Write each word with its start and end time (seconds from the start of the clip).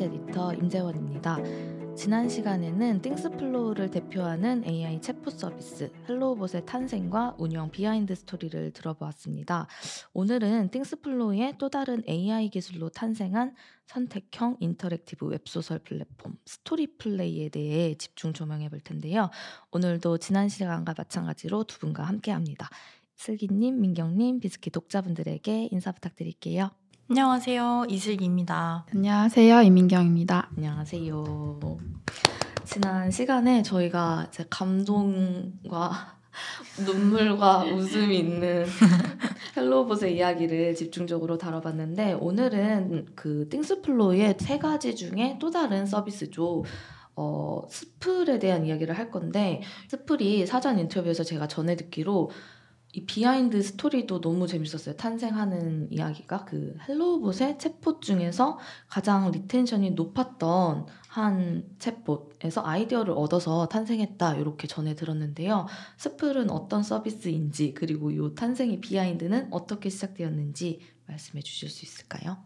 컨텐츠 0.00 0.02
에디터 0.02 0.54
임재원입니다. 0.54 1.36
지난 1.94 2.28
시간에는 2.28 3.02
띵스플로우를 3.02 3.90
대표하는 3.90 4.64
AI 4.64 4.98
챗봇 5.00 5.38
서비스 5.38 5.92
헬로우봇의 6.08 6.64
탄생과 6.64 7.36
운영 7.38 7.70
비하인드 7.70 8.14
스토리를 8.14 8.72
들어보았습니다. 8.72 9.66
오늘은 10.14 10.70
띵스플로우의 10.70 11.56
또 11.58 11.68
다른 11.68 12.02
AI 12.08 12.48
기술로 12.48 12.88
탄생한 12.88 13.54
선택형 13.86 14.56
interactive 14.60 15.26
웹소설 15.26 15.80
플랫폼 15.80 16.36
스토리 16.46 16.96
플레이에 16.96 17.50
대해 17.50 17.94
집중 17.96 18.32
조명해 18.32 18.70
볼 18.70 18.80
텐데요. 18.80 19.28
오늘도 19.70 20.16
지난 20.18 20.48
시간과 20.48 20.94
마찬가지로 20.96 21.64
두 21.64 21.78
분과 21.78 22.04
함께 22.04 22.30
합니다. 22.30 22.70
슬기님, 23.16 23.78
민경님, 23.78 24.40
비스키 24.40 24.70
독자분들에게 24.70 25.68
인사 25.70 25.92
부탁드릴게요. 25.92 26.70
안녕하세요. 27.10 27.86
이슬기입니다. 27.88 28.86
안녕하세요. 28.94 29.62
이민경입니다. 29.62 30.48
안녕하세요. 30.56 31.60
지난 32.64 33.10
시간에 33.10 33.62
저희가 33.64 34.28
이제 34.28 34.44
감동과 34.48 35.90
눈물과 36.86 37.64
웃음이 37.64 38.16
있는 38.16 38.64
헬로봇의 39.56 40.14
이야기를 40.18 40.76
집중적으로 40.76 41.36
다뤄봤는데 41.36 42.12
오늘은 42.12 43.06
그 43.16 43.48
띵스플로우의 43.50 44.36
세 44.38 44.60
가지 44.60 44.94
중에 44.94 45.36
또 45.40 45.50
다른 45.50 45.86
서비스죠. 45.86 46.62
어, 47.16 47.62
스플에 47.68 48.38
대한 48.38 48.64
이야기를 48.64 48.96
할 48.96 49.10
건데 49.10 49.62
스플이 49.88 50.46
사전 50.46 50.78
인터뷰에서 50.78 51.24
제가 51.24 51.48
전해 51.48 51.74
듣기로 51.74 52.30
이 52.92 53.04
비하인드 53.04 53.62
스토리도 53.62 54.20
너무 54.20 54.48
재밌었어요. 54.48 54.96
탄생하는 54.96 55.92
이야기가 55.92 56.44
그 56.44 56.76
헬로우봇의 56.88 57.54
챗봇 57.56 58.00
중에서 58.00 58.58
가장 58.88 59.30
retention이 59.30 59.92
높았던 59.92 60.86
한 61.08 61.68
챗봇에서 61.78 62.64
아이디어를 62.64 63.14
얻어서 63.16 63.66
탄생했다 63.68 64.36
이렇게 64.36 64.66
전해 64.66 64.94
들었는데요. 64.96 65.66
스플은 65.98 66.50
어떤 66.50 66.82
서비스인지 66.82 67.74
그리고 67.74 68.10
이 68.10 68.34
탄생의 68.34 68.80
비하인드는 68.80 69.48
어떻게 69.52 69.88
시작되었는지 69.88 70.80
말씀해 71.06 71.42
주실 71.42 71.68
수 71.70 71.84
있을까요? 71.84 72.38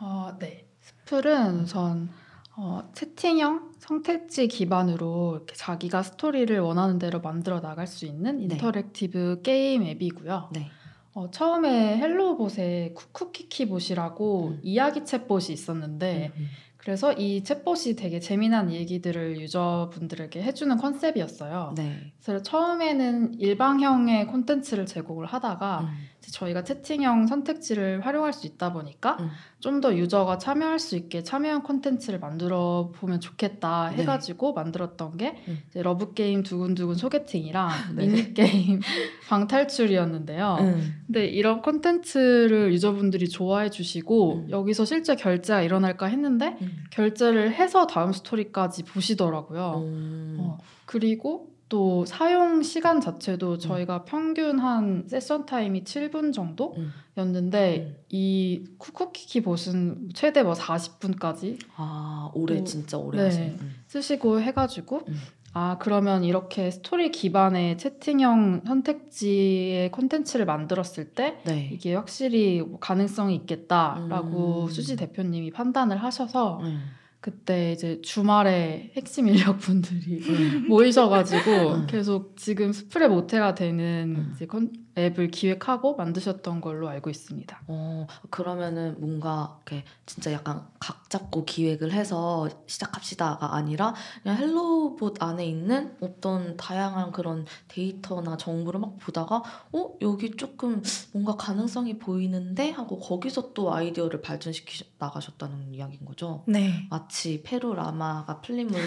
어, 0.00 0.36
네. 0.40 0.66
스플은 0.80 1.60
우선 1.60 2.10
어, 2.56 2.88
채팅형 2.94 3.72
선택지 3.78 4.48
기반으로 4.48 5.36
이렇게 5.36 5.54
자기가 5.56 6.02
스토리를 6.02 6.58
원하는 6.60 6.98
대로 6.98 7.20
만들어 7.20 7.60
나갈 7.60 7.86
수 7.86 8.06
있는 8.06 8.46
네. 8.46 8.54
interactive 8.54 9.40
게임 9.42 9.82
앱이고요. 9.82 10.50
네. 10.52 10.70
어, 11.14 11.30
처음에 11.30 11.96
헬로봇에 11.98 12.92
쿠쿠키키봇이라고 12.94 14.48
음. 14.48 14.60
이야기 14.62 15.00
챗봇이 15.00 15.50
있었는데 15.50 16.32
음, 16.34 16.40
음. 16.40 16.46
그래서 16.76 17.12
이 17.12 17.42
챗봇이 17.42 17.96
되게 17.96 18.20
재미난 18.20 18.70
얘기들을 18.70 19.40
유저분들에게 19.40 20.42
해주는 20.42 20.76
컨셉이었어요. 20.76 21.72
네. 21.76 22.12
그래서 22.22 22.42
처음에는 22.42 23.40
일방형의 23.40 24.26
콘텐츠를 24.26 24.84
제공을 24.84 25.24
하다가 25.24 25.80
음. 25.80 25.86
저희가 26.32 26.64
채팅형 26.64 27.26
선택지를 27.26 28.04
활용할 28.04 28.32
수 28.32 28.46
있다 28.46 28.72
보니까 28.72 29.16
음. 29.20 29.30
좀더 29.64 29.96
유저가 29.96 30.36
참여할 30.36 30.78
수 30.78 30.94
있게 30.94 31.22
참여형 31.22 31.62
콘텐츠를 31.62 32.20
만들어 32.20 32.92
보면 32.94 33.20
좋겠다 33.20 33.90
네. 33.90 34.02
해가지고 34.02 34.48
네. 34.48 34.54
만들었던 34.56 35.16
게 35.16 35.42
음. 35.48 35.62
러브 35.74 36.12
게임 36.12 36.42
두근두근 36.42 36.96
소개팅이랑 36.96 37.70
네. 37.96 38.06
미니 38.06 38.34
게임 38.34 38.80
방탈출이었는데요. 39.28 40.58
음. 40.60 40.94
근데 41.06 41.26
이런 41.26 41.62
콘텐츠를 41.62 42.74
유저분들이 42.74 43.30
좋아해 43.30 43.70
주시고 43.70 44.34
음. 44.34 44.50
여기서 44.50 44.84
실제 44.84 45.16
결제가 45.16 45.62
일어날까 45.62 46.06
했는데 46.06 46.58
음. 46.60 46.84
결제를 46.90 47.54
해서 47.54 47.86
다음 47.86 48.12
스토리까지 48.12 48.82
보시더라고요. 48.82 49.82
음. 49.86 50.36
어, 50.40 50.58
그리고 50.84 51.53
또 51.68 52.04
사용 52.04 52.62
시간 52.62 53.00
자체도 53.00 53.52
음. 53.52 53.58
저희가 53.58 54.04
평균 54.04 54.58
한 54.58 55.04
세션 55.08 55.46
타임이 55.46 55.84
7분 55.84 56.32
정도였는데 56.32 57.76
음. 57.76 57.96
이 58.10 58.64
쿠쿠키키 58.78 59.42
봇은 59.42 60.10
최대 60.14 60.42
뭐 60.42 60.52
40분까지 60.52 61.58
아 61.76 62.30
오래 62.34 62.58
또, 62.58 62.64
진짜 62.64 62.98
오래 62.98 63.28
네. 63.28 63.56
음. 63.60 63.74
쓰시고 63.86 64.40
해가지고 64.40 65.02
음. 65.08 65.16
아 65.54 65.78
그러면 65.78 66.24
이렇게 66.24 66.70
스토리 66.70 67.10
기반의 67.12 67.78
채팅형 67.78 68.62
선택지의 68.66 69.90
콘텐츠를 69.92 70.46
만들었을 70.46 71.12
때 71.14 71.38
네. 71.44 71.70
이게 71.72 71.94
확실히 71.94 72.60
뭐 72.60 72.78
가능성이 72.80 73.36
있겠다라고 73.36 74.64
음. 74.64 74.68
수지 74.68 74.96
대표님이 74.96 75.50
판단을 75.52 75.96
하셔서. 75.96 76.60
음. 76.62 76.82
그때 77.24 77.72
이제 77.72 78.02
주말에 78.02 78.90
핵심 78.94 79.28
인력분들이 79.28 80.20
음. 80.28 80.66
모이셔가지고 80.68 81.50
음. 81.72 81.86
계속 81.86 82.36
지금 82.36 82.70
스플의 82.70 83.08
모태가 83.08 83.54
되는 83.54 84.14
음. 84.14 84.32
이제 84.34 84.44
컨, 84.44 84.70
앱을 84.96 85.30
기획하고 85.30 85.96
만드셨던 85.96 86.60
걸로 86.60 86.88
알고 86.88 87.10
있습니다. 87.10 87.62
어, 87.66 88.06
그러면은 88.30 88.96
뭔가 89.00 89.58
이렇게 89.66 89.84
진짜 90.06 90.32
약간 90.32 90.66
각 90.78 91.08
잡고 91.10 91.44
기획을 91.44 91.92
해서 91.92 92.48
시작합시다가 92.66 93.54
아니라 93.54 93.94
그냥 94.22 94.38
헬로봇 94.38 95.22
안에 95.22 95.46
있는 95.46 95.96
어떤 96.00 96.56
다양한 96.56 97.12
그런 97.12 97.46
데이터나 97.68 98.36
정보를 98.36 98.80
막 98.80 98.96
보다가 98.98 99.42
어 99.72 99.94
여기 100.00 100.32
조금 100.32 100.82
뭔가 101.12 101.36
가능성이 101.36 101.98
보이는데 101.98 102.70
하고 102.70 102.98
거기서 102.98 103.52
또 103.52 103.72
아이디어를 103.72 104.20
발전시켜 104.22 104.84
나가셨다는 104.98 105.74
이야기인 105.74 106.04
거죠. 106.04 106.42
네. 106.46 106.86
마치 106.90 107.42
페루 107.42 107.74
라마가 107.74 108.40
플리물 108.40 108.80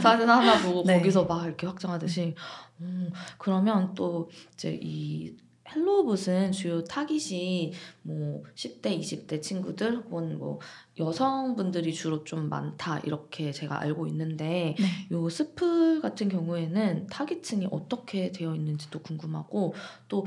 사진 0.00 0.28
하나 0.28 0.62
보고 0.62 0.82
네. 0.84 0.98
거기서 0.98 1.24
막 1.24 1.44
이렇게 1.44 1.66
확장하듯이. 1.66 2.34
음, 2.80 3.10
그러면 3.38 3.94
또 3.94 4.30
이제 4.52 4.78
이 4.82 5.34
헬로봇은 5.74 6.52
주요 6.52 6.84
타깃이 6.84 7.72
뭐 8.02 8.42
10대, 8.54 8.98
20대 9.00 9.42
친구들 9.42 9.96
혹은 9.96 10.38
뭐 10.38 10.60
여성분들이 10.98 11.92
주로 11.92 12.24
좀 12.24 12.48
많다 12.48 13.00
이렇게 13.00 13.52
제가 13.52 13.80
알고 13.80 14.06
있는데 14.06 14.74
네. 14.78 15.08
요 15.12 15.28
스플 15.28 16.00
같은 16.00 16.28
경우에는 16.28 17.08
타깃층이 17.08 17.68
어떻게 17.70 18.32
되어 18.32 18.54
있는지도 18.54 19.00
궁금하고 19.00 19.74
또 20.08 20.26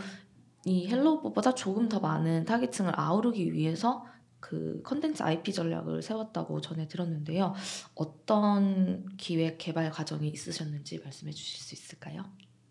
이 0.65 0.87
헬로봇보다 0.87 1.55
조금 1.55 1.87
더 1.87 1.99
많은 1.99 2.45
타깃층을 2.45 2.99
아우르기 2.99 3.53
위해서 3.53 4.05
그 4.39 4.81
컨텐츠 4.83 5.23
IP 5.23 5.53
전략을 5.53 6.01
세웠다고 6.01 6.61
전해 6.61 6.87
들었는데요. 6.87 7.53
어떤 7.95 9.05
기획 9.17 9.57
개발 9.57 9.89
과정이 9.91 10.27
있으셨는지 10.29 10.99
말씀해 10.99 11.31
주실 11.31 11.59
수 11.59 11.75
있을까요? 11.75 12.23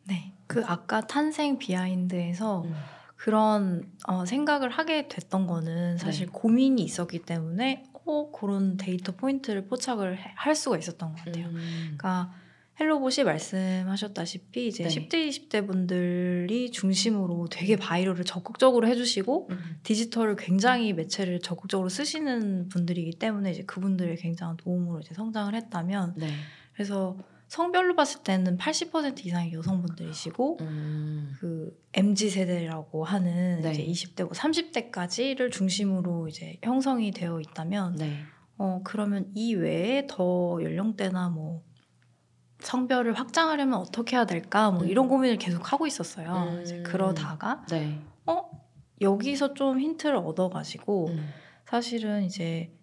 네. 0.08 0.32
그 0.46 0.64
아까 0.66 1.06
탄생 1.06 1.58
behind에서 1.58 2.62
음. 2.62 2.74
그런 3.16 3.90
어, 4.06 4.24
생각을 4.24 4.70
하게 4.70 5.08
됐던 5.08 5.46
거는 5.46 5.98
사실 5.98 6.26
네. 6.26 6.32
고민이 6.32 6.82
있었기 6.82 7.20
때문에 7.20 7.84
어, 8.06 8.30
그런 8.30 8.76
데이터 8.76 9.12
포인트를 9.12 9.66
포착을 9.66 10.18
할 10.34 10.54
수가 10.54 10.78
있었던 10.78 11.12
것 11.12 11.24
같아요. 11.24 11.46
음. 11.48 11.96
그러니까 11.98 12.32
헬로봇이 12.80 13.24
말씀하셨다시피 13.24 14.68
이제 14.68 14.84
네. 14.84 14.88
10대, 14.88 15.28
20대 15.28 15.66
분들이 15.66 16.70
중심으로 16.70 17.48
되게 17.50 17.76
viral을 17.76 18.24
적극적으로 18.24 18.86
해주시고 18.86 19.48
음. 19.50 19.58
디지털을 19.82 20.36
굉장히 20.36 20.92
매체를 20.92 21.40
적극적으로 21.40 21.88
쓰시는 21.88 22.68
분들이기 22.68 23.18
때문에 23.18 23.50
이제 23.50 23.64
그분들의 23.64 24.16
굉장한 24.16 24.58
도움으로 24.58 25.00
이제 25.00 25.12
성장을 25.12 25.52
했다면 25.54 26.14
네. 26.16 26.28
그래서 26.72 27.16
성별로 27.48 27.96
봤을 27.96 28.22
때는 28.22 28.58
80% 28.58 29.24
이상의 29.24 29.54
여성분들이시고 29.54 30.58
음. 30.60 31.34
그 31.40 31.74
MZ 31.94 32.28
세대라고 32.28 33.04
하는 33.04 33.62
네. 33.62 33.72
이제 33.72 33.86
20대고 33.86 34.32
30대까지를 34.32 35.50
중심으로 35.50 36.28
이제 36.28 36.58
형성이 36.62 37.10
되어 37.10 37.40
있다면 37.40 37.96
네. 37.96 38.20
어 38.58 38.82
그러면 38.84 39.30
이 39.34 39.54
외에 39.54 40.06
더 40.06 40.58
연령대나 40.62 41.30
뭐 41.30 41.64
성별을 42.60 43.14
확장하려면 43.14 43.78
어떻게 43.78 44.16
해야 44.16 44.26
될까 44.26 44.70
뭐 44.70 44.82
음. 44.82 44.88
이런 44.88 45.08
고민을 45.08 45.38
계속 45.38 45.72
하고 45.72 45.86
있었어요. 45.86 46.50
음. 46.52 46.62
이제 46.62 46.82
그러다가 46.82 47.64
네. 47.70 47.98
어 48.26 48.50
여기서 49.00 49.54
좀 49.54 49.80
힌트를 49.80 50.16
얻어가지고 50.16 51.08
음. 51.08 51.28
사실은 51.64 52.24
이제 52.24 52.77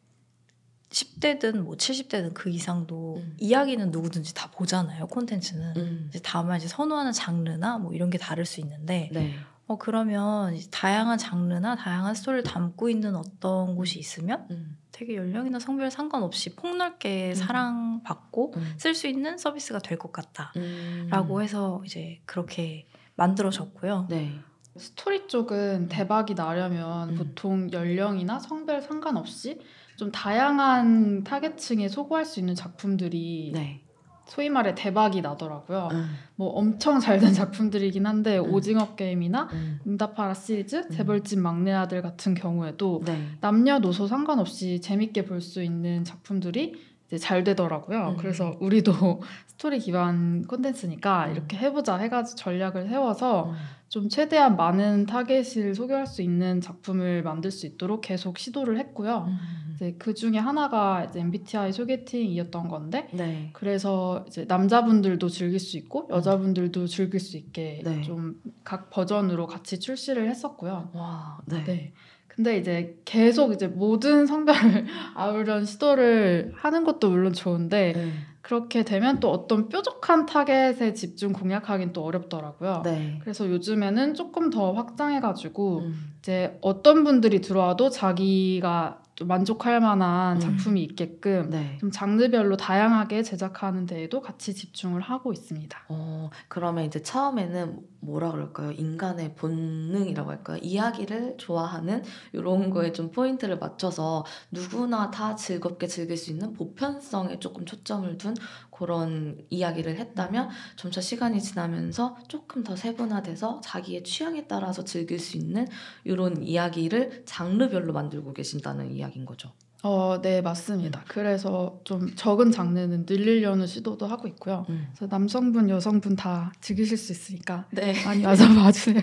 10대든 0.96 1.58
뭐 1.58 1.76
70대든 1.76 2.34
그 2.34 2.50
이상도 2.50 3.18
음. 3.18 3.36
이야기는 3.38 3.92
누구든지 3.92 4.34
다 4.34 4.50
보잖아요. 4.52 5.08
콘텐츠는. 5.08 5.74
음. 5.76 6.06
이제 6.10 6.20
다만 6.24 6.58
이제 6.58 6.68
선호하는 6.70 7.12
장르나 7.12 7.78
뭐 7.78 7.94
이런 7.94 8.10
게 8.10 8.18
다를 8.18 8.46
수 8.46 8.62
있는데 8.62 9.10
네. 9.12 9.36
어 9.68 9.78
그러면 9.78 10.58
다양한 10.72 11.18
장르나 11.18 11.76
다양한 11.76 12.16
스토리를 12.16 12.44
담고 12.44 12.88
있는 12.90 13.16
어떤 13.16 13.76
곳이 13.76 14.00
있으면 14.00 14.48
음. 14.52 14.78
되게 14.94 15.16
연령이나 15.18 15.60
성별 15.60 15.92
상관없이 15.92 16.56
폭넓게 16.56 17.32
음. 17.32 17.36
사랑받고 17.36 18.54
음. 18.56 18.74
쓸수 18.78 19.08
있는 19.08 19.38
서비스가 19.38 19.80
될 19.80 19.98
것 19.98 20.14
같다라고 20.14 21.36
음. 21.38 21.42
해서 21.42 21.82
이제 21.86 22.22
그렇게 22.26 22.88
만들어졌고요. 23.16 24.08
네. 24.10 24.32
스토리 24.78 25.28
쪽은 25.28 25.88
대박이 25.90 26.36
나려면 26.36 27.16
보통 27.16 27.72
연령이나 27.72 28.40
성별 28.40 28.82
상관없이 28.82 29.60
좀 29.96 30.12
다양한 30.12 31.24
타겟층에 31.24 31.88
소구할 31.88 32.26
수 32.26 32.40
있는 32.40 32.56
작품들이 32.56 33.52
네. 33.54 33.82
소위 34.26 34.50
말해 34.50 34.74
대박이 34.74 35.22
나더라고요. 35.22 35.90
음, 35.92 36.10
뭐 36.36 36.50
엄청 36.50 37.00
잘 37.00 37.20
된 37.20 37.32
작품들이긴 37.34 38.08
한데 38.08 38.40
음. 38.40 38.54
오징어 38.54 38.96
게임이나 38.96 39.50
음. 39.54 39.80
응답하라 39.86 40.34
시리즈, 40.34 40.78
음. 40.78 40.90
재벌집 40.90 41.40
막내 41.40 41.72
아들 41.72 42.02
같은 42.02 42.34
경우에도 42.34 43.04
네. 43.06 43.28
남녀노소 43.42 44.08
상관없이 44.08 44.82
재밌게 44.82 45.26
볼 45.26 45.42
수 45.42 45.62
있는 45.62 46.04
작품들이 46.04 46.74
이제 47.08 47.20
잘 47.20 47.44
되더라고요. 47.44 48.10
음. 48.10 48.18
그래서 48.18 48.56
우리도 48.60 49.22
스토리 49.46 49.78
기반 49.80 50.42
콘텐츠니까 50.48 51.28
음. 51.28 51.32
이렇게 51.34 51.56
해보자 51.58 51.98
해가지고 51.98 52.36
전략을 52.36 52.90
세워서 52.90 53.46
음. 53.52 53.54
좀 53.90 54.10
최대한 54.10 54.58
많은 54.58 55.06
타겟을 55.06 55.76
소구할 55.76 56.08
수 56.08 56.24
있는 56.24 56.60
작품을 56.62 57.22
만들 57.22 57.52
수 57.52 57.68
있도록 57.68 58.02
계속 58.02 58.40
시도를 58.40 58.80
했고요. 58.80 59.28
음. 59.76 59.86
이제 59.86 59.96
그 59.98 60.14
중에 60.14 60.38
하나가 60.38 61.06
이제 61.06 61.20
MBTI 61.20 61.72
소개팅이었던 61.74 62.68
건데 62.68 63.08
네. 63.14 63.50
그래서 63.54 64.26
이제 64.28 64.46
남자분들도 64.46 65.28
즐길 65.30 65.60
수 65.60 65.78
있고 65.78 66.08
여자분들도 66.10 66.88
즐길 66.88 67.20
수 67.20 67.38
있게 67.38 67.82
네. 67.84 68.02
좀각 68.02 68.90
버전으로 68.90 69.48
같이 69.48 69.80
출시를 69.80 70.30
했었고요. 70.30 70.92
와, 70.94 71.40
네. 71.46 71.64
네. 71.64 71.94
근데 72.28 72.58
이제 72.58 73.00
계속 73.06 73.54
이제 73.54 73.68
모든 73.68 74.26
성별을 74.26 74.86
아우려는 75.16 75.66
시도를 75.66 76.54
하는 76.58 76.84
것도 76.84 77.10
물론 77.10 77.32
좋은데 77.32 77.94
네. 77.94 78.12
그렇게 78.42 78.84
되면 78.84 79.20
또 79.20 79.32
어떤 79.32 79.70
뾰족한 79.70 80.28
타겟에 80.28 80.94
집중 80.94 81.34
공략하긴 81.34 81.94
또 81.94 82.04
어렵더라고요. 82.04 82.82
네. 82.84 83.18
그래서 83.22 83.50
요즘에는 83.50 84.14
조금 84.14 84.52
더 84.52 84.74
확장해가지고 84.74 85.80
음. 85.80 86.14
이제 86.20 86.60
어떤 86.62 87.04
분들이 87.04 87.42
들어와도 87.42 87.90
자기가 87.90 89.02
좀 89.16 89.30
만족할 89.30 89.80
만한 89.80 90.38
음. 90.38 90.40
작품이 90.42 90.84
있게끔 90.84 91.50
네. 91.50 91.78
좀 91.80 91.90
장르별로 91.90 92.58
다양하게 92.58 93.24
제작하는 93.24 93.86
데에도 93.86 94.22
같이 94.22 94.54
집중을 94.54 95.02
하고 95.02 95.32
있습니다. 95.32 95.86
어, 95.88 96.30
그러면 96.50 96.84
이제 96.84 97.02
처음에는 97.02 97.80
뭐라 98.06 98.32
그럴까요? 98.32 98.72
인간의 98.72 99.36
본능이라고 99.36 100.30
할까요? 100.30 100.60
이야기를 100.62 101.36
좋아하는 101.38 102.04
이런 102.34 102.70
거에 102.70 102.92
좀 102.92 103.12
포인트를 103.12 103.58
맞춰서 103.58 104.24
누구나 104.52 105.12
다 105.12 105.36
즐겁게 105.36 105.88
즐길 105.88 106.16
수 106.18 106.32
있는 106.32 106.54
보편성에 106.54 107.40
조금 107.40 107.66
초점을 107.66 108.18
둔 108.18 108.36
그런 108.72 109.44
이야기를 109.50 109.98
했다면 109.98 110.50
점차 110.76 111.02
시간이 111.02 111.42
지나면서 111.42 112.18
조금 112.28 112.64
더 112.64 112.76
세분화돼서 112.76 113.62
자기의 113.62 114.04
취향에 114.04 114.48
따라서 114.48 114.84
즐길 114.84 115.20
수 115.20 115.38
있는 115.38 115.68
이런 116.04 116.44
이야기를 116.44 117.24
장르별로 117.26 117.94
만들고 117.94 118.34
계신다는 118.34 118.92
이야기인 118.92 119.26
거죠. 119.26 119.52
어, 119.88 120.20
네, 120.20 120.42
맞습니다. 120.42 121.04
그래서 121.08 121.80
좀 121.84 122.16
적은 122.16 122.52
장르는 122.52 123.06
늘리려는 123.08 123.68
시도도 123.68 124.08
하고 124.08 124.28
있고요. 124.30 124.66
음. 124.70 124.88
그래서 124.96 125.06
남성분, 125.16 125.70
여성분 125.70 126.16
다 126.16 126.52
즐기실 126.60 126.98
수 126.98 127.12
있으니까 127.12 127.68
네. 127.70 127.94
많이 128.04 128.26
와서 128.26 128.48
봐주세요. 128.50 129.00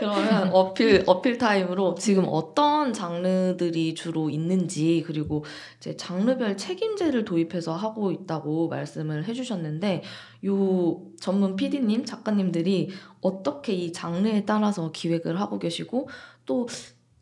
그러면 0.00 0.50
어필 0.52 1.04
어필 1.06 1.38
타임으로 1.38 1.94
지금 1.94 2.24
어떤 2.26 2.92
장르들이 2.92 3.94
주로 3.94 4.30
있는지 4.30 5.04
그리고 5.06 5.44
이제 5.76 5.96
장르별 5.96 6.56
책임제를 6.56 7.24
도입해서 7.24 7.76
하고 7.76 8.10
있다고 8.10 8.66
말씀을 8.66 9.28
해주셨는데 9.28 10.02
요 10.46 11.02
전문 11.20 11.54
PD님 11.54 12.04
작가님들이 12.04 12.90
어떻게 13.20 13.74
이 13.74 13.92
장르에 13.92 14.44
따라서 14.44 14.90
기획을 14.90 15.40
하고 15.40 15.60
계시고 15.60 16.08
또 16.46 16.66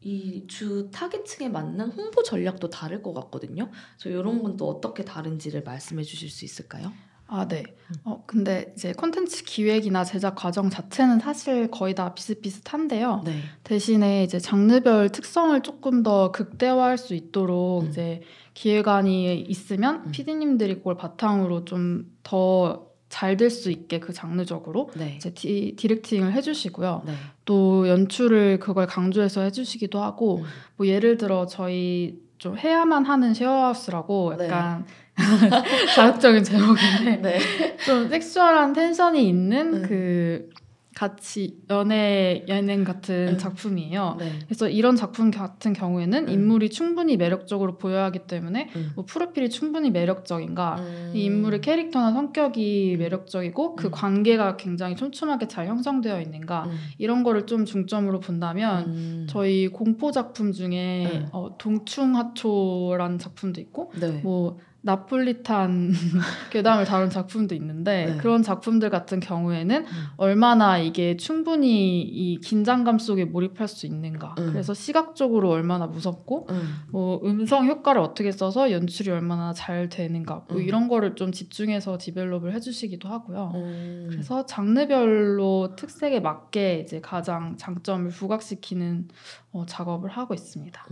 이 0.00 0.46
주 0.46 0.90
타겟층에 0.92 1.48
맞는 1.48 1.90
홍보 1.90 2.22
전략도 2.22 2.70
다를 2.70 3.02
것 3.02 3.12
같거든요. 3.14 3.70
그래서 4.00 4.18
이런 4.18 4.42
건 4.42 4.56
또 4.56 4.68
어떻게 4.68 5.04
다른지를 5.04 5.62
말씀해 5.64 6.02
주실 6.02 6.30
수 6.30 6.44
있을까요? 6.44 6.92
아, 7.30 7.46
네. 7.46 7.62
어, 8.04 8.24
근데 8.26 8.72
이제 8.74 8.94
콘텐츠 8.94 9.44
기획이나 9.44 10.02
제작 10.04 10.34
과정 10.34 10.70
자체는 10.70 11.20
사실 11.20 11.70
거의 11.70 11.94
다 11.94 12.14
비슷비슷한데요. 12.14 13.22
네. 13.26 13.40
대신에 13.64 14.24
이제 14.24 14.38
장르별 14.38 15.10
특성을 15.10 15.60
조금 15.62 16.02
더 16.02 16.32
극대화할 16.32 16.96
수 16.96 17.14
있도록 17.14 17.82
음. 17.82 17.88
이제 17.88 18.22
기획안이 18.54 19.42
있으면 19.42 20.04
음. 20.06 20.10
PD님들이 20.10 20.76
그걸 20.76 20.96
바탕으로 20.96 21.64
좀 21.66 22.16
더 22.22 22.87
잘 23.08 23.36
될 23.36 23.50
수 23.50 23.70
있게 23.70 24.00
그 24.00 24.12
장르적으로 24.12 24.90
네. 24.94 25.14
이제 25.16 25.30
디, 25.30 25.74
디렉팅을 25.76 26.32
해주시고요. 26.32 27.02
네. 27.06 27.12
또 27.44 27.88
연출을 27.88 28.58
그걸 28.58 28.86
강조해서 28.86 29.42
해주시기도 29.42 30.02
하고 30.02 30.38
음. 30.38 30.44
뭐 30.76 30.86
예를 30.86 31.16
들어 31.16 31.46
저희 31.46 32.20
좀 32.38 32.56
해야만 32.56 33.06
하는 33.06 33.34
쉐어하우스라고 33.34 34.36
네. 34.36 34.46
약간 34.46 34.84
자극적인 35.96 36.44
제목인데 36.44 37.20
네. 37.22 37.38
좀 37.84 38.08
섹슈얼한 38.08 38.72
텐션이 38.72 39.28
있는 39.28 39.74
음. 39.74 39.82
그 39.88 40.50
같이 40.98 41.60
연애 41.70 42.44
예능 42.48 42.82
같은 42.82 43.28
음. 43.34 43.38
작품이에요. 43.38 44.16
네. 44.18 44.32
그래서 44.46 44.68
이런 44.68 44.96
작품 44.96 45.30
같은 45.30 45.72
경우에는 45.72 46.26
음. 46.26 46.28
인물이 46.28 46.70
충분히 46.70 47.16
매력적으로 47.16 47.78
보여야 47.78 48.06
하기 48.06 48.26
때문에 48.26 48.70
음. 48.74 48.90
뭐 48.96 49.04
프로필이 49.04 49.48
충분히 49.48 49.92
매력적인가 49.92 50.74
음. 50.80 51.12
이 51.14 51.26
인물의 51.26 51.60
캐릭터나 51.60 52.10
성격이 52.10 52.96
매력적이고 52.98 53.76
그 53.76 53.86
음. 53.86 53.90
관계가 53.92 54.56
굉장히 54.56 54.96
촘촘하게 54.96 55.46
잘 55.46 55.68
형성되어 55.68 56.20
있는가 56.20 56.64
음. 56.64 56.76
이런 56.98 57.22
거를 57.22 57.46
좀 57.46 57.64
중점으로 57.64 58.18
본다면 58.18 58.86
음. 58.88 59.26
저희 59.28 59.68
공포 59.68 60.10
작품 60.10 60.50
중에 60.50 60.68
네. 60.68 61.26
어, 61.30 61.56
동충하초라는 61.58 63.18
작품도 63.18 63.60
있고 63.60 63.92
네. 64.00 64.20
뭐 64.24 64.58
나폴리탄 64.80 65.92
괴담을 66.50 66.84
다룬 66.84 67.10
작품도 67.10 67.54
있는데 67.56 68.06
네. 68.06 68.16
그런 68.18 68.42
작품들 68.42 68.90
같은 68.90 69.18
경우에는 69.18 69.76
음. 69.84 70.04
얼마나 70.16 70.78
이게 70.78 71.16
충분히 71.16 72.00
이 72.02 72.38
긴장감 72.38 72.98
속에 72.98 73.24
몰입할 73.24 73.66
수 73.66 73.86
있는가 73.86 74.36
음. 74.38 74.52
그래서 74.52 74.74
시각적으로 74.74 75.50
얼마나 75.50 75.86
무섭고 75.86 76.46
음. 76.50 76.74
뭐 76.90 77.20
음성 77.24 77.66
효과를 77.66 78.00
어떻게 78.00 78.30
써서 78.30 78.70
연출이 78.70 79.10
얼마나 79.10 79.52
잘 79.52 79.88
되는가 79.88 80.44
뭐 80.48 80.58
음. 80.58 80.62
이런 80.62 80.86
거를 80.86 81.16
좀 81.16 81.32
집중해서 81.32 81.98
develop을 81.98 82.54
해주시기도 82.54 83.08
하고요. 83.08 83.52
음. 83.56 84.06
그래서 84.10 84.46
장르별로 84.46 85.74
특색에 85.76 86.20
맞게 86.20 86.82
이제 86.84 87.00
가장 87.00 87.56
장점을 87.56 88.08
부각시키는 88.10 89.08
어, 89.50 89.66
작업을 89.66 90.10
하고 90.10 90.34
있습니다. 90.34 90.86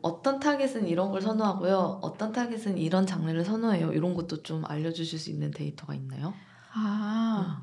음. 0.00 0.02
어떤 0.02 0.40
타겟은 0.40 0.86
이런 0.86 1.10
걸 1.10 1.20
선호하고요. 1.20 2.00
어떤 2.02 2.32
타겟은 2.32 2.78
이런 2.78 3.06
장르를 3.06 3.44
선호해요. 3.44 3.92
이런 3.92 4.14
것도 4.14 4.42
좀 4.42 4.64
알려주실 4.66 5.18
수 5.18 5.30
있는 5.30 5.50
데이터가 5.50 5.94
있나요? 5.94 6.34
아, 6.72 7.62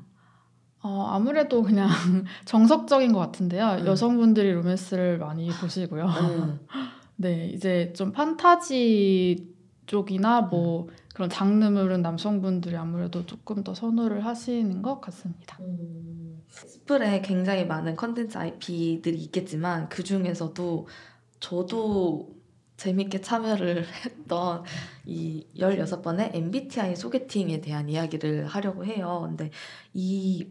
어, 0.82 1.06
아무래도 1.10 1.62
그냥 1.62 1.88
정석적인 2.44 3.12
것 3.12 3.18
같은데요. 3.18 3.78
음. 3.80 3.86
여성분들이 3.86 4.52
로맨스를 4.52 5.18
많이 5.18 5.48
보시고요. 5.50 6.06
음. 6.06 6.60
네, 7.16 7.48
이제 7.48 7.92
좀 7.94 8.12
판타지 8.12 9.54
쪽이나 9.86 10.42
뭐 10.42 10.88
그런 11.14 11.28
장르물은 11.28 12.02
남성분들이 12.02 12.76
아무래도 12.76 13.26
조금 13.26 13.64
더 13.64 13.74
선호를 13.74 14.24
하시는 14.24 14.82
것 14.82 15.00
같습니다. 15.00 15.58
음. 15.60 16.42
스플에 16.48 17.20
굉장히 17.22 17.66
많은 17.66 17.96
컨텐츠 17.96 18.38
IP들이 18.38 19.16
있겠지만 19.18 19.88
그 19.88 20.02
중에서도 20.02 20.86
저도 21.40 22.38
재밌게 22.76 23.20
참여를 23.20 23.84
했던 24.04 24.62
이 25.04 25.46
16번의 25.56 26.34
MBTI 26.34 26.96
소개팅에 26.96 27.60
대한 27.60 27.88
이야기를 27.88 28.46
하려고 28.46 28.84
해요. 28.84 29.24
근데 29.26 29.50
이 29.92 30.46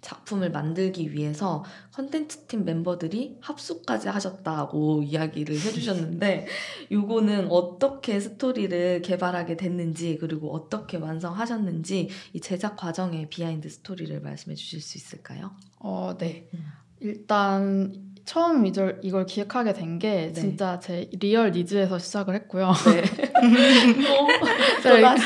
작품을 0.00 0.50
만들기 0.50 1.12
위해서 1.12 1.64
컨텐츠 1.92 2.46
팀 2.46 2.64
멤버들이 2.64 3.38
합숙까지 3.40 4.08
하셨다고 4.08 5.02
이야기를 5.02 5.54
해주셨는데 5.54 6.46
요거는 6.92 7.50
어떻게 7.50 8.18
스토리를 8.20 9.02
개발하게 9.02 9.56
됐는지 9.56 10.16
그리고 10.18 10.54
어떻게 10.54 10.96
완성하셨는지 10.96 12.08
이 12.32 12.40
제작 12.40 12.76
과정의 12.76 13.28
behind 13.28 13.68
story를 13.68 14.18
말씀해 14.20 14.54
주실 14.54 14.80
수 14.80 14.96
있을까요? 14.96 15.50
어, 15.80 16.16
네. 16.16 16.48
음. 16.54 16.64
일단 17.00 18.07
처음 18.28 18.66
이걸, 18.66 19.00
이걸 19.02 19.24
기획하게 19.24 19.72
된게 19.72 20.08
네. 20.08 20.32
진짜 20.34 20.78
제 20.78 21.08
real 21.18 21.50
needs에서 21.50 21.98
시작을 21.98 22.34
했고요. 22.34 22.70
네. 22.84 23.02
제가 24.82 25.16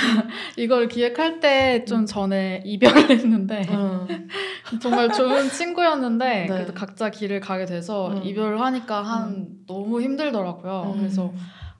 이걸 0.57 0.87
기획할 0.87 1.41
때좀 1.41 2.03
음. 2.03 2.07
전에 2.07 2.63
이별을 2.65 3.11
했는데 3.11 3.67
음. 3.73 4.29
정말 4.81 5.13
좋은 5.13 5.51
친구였는데 5.51 6.25
네. 6.25 6.47
그래도 6.47 6.75
각자 6.75 7.11
길을 7.11 7.41
가게 7.41 7.65
돼서 7.65 8.13
음. 8.13 8.23
이별을 8.23 8.61
하니까 8.61 9.03
한 9.03 9.49
너무 9.67 10.01
힘들더라고요. 10.01 10.93
음. 10.95 10.99
그래서 11.01 11.33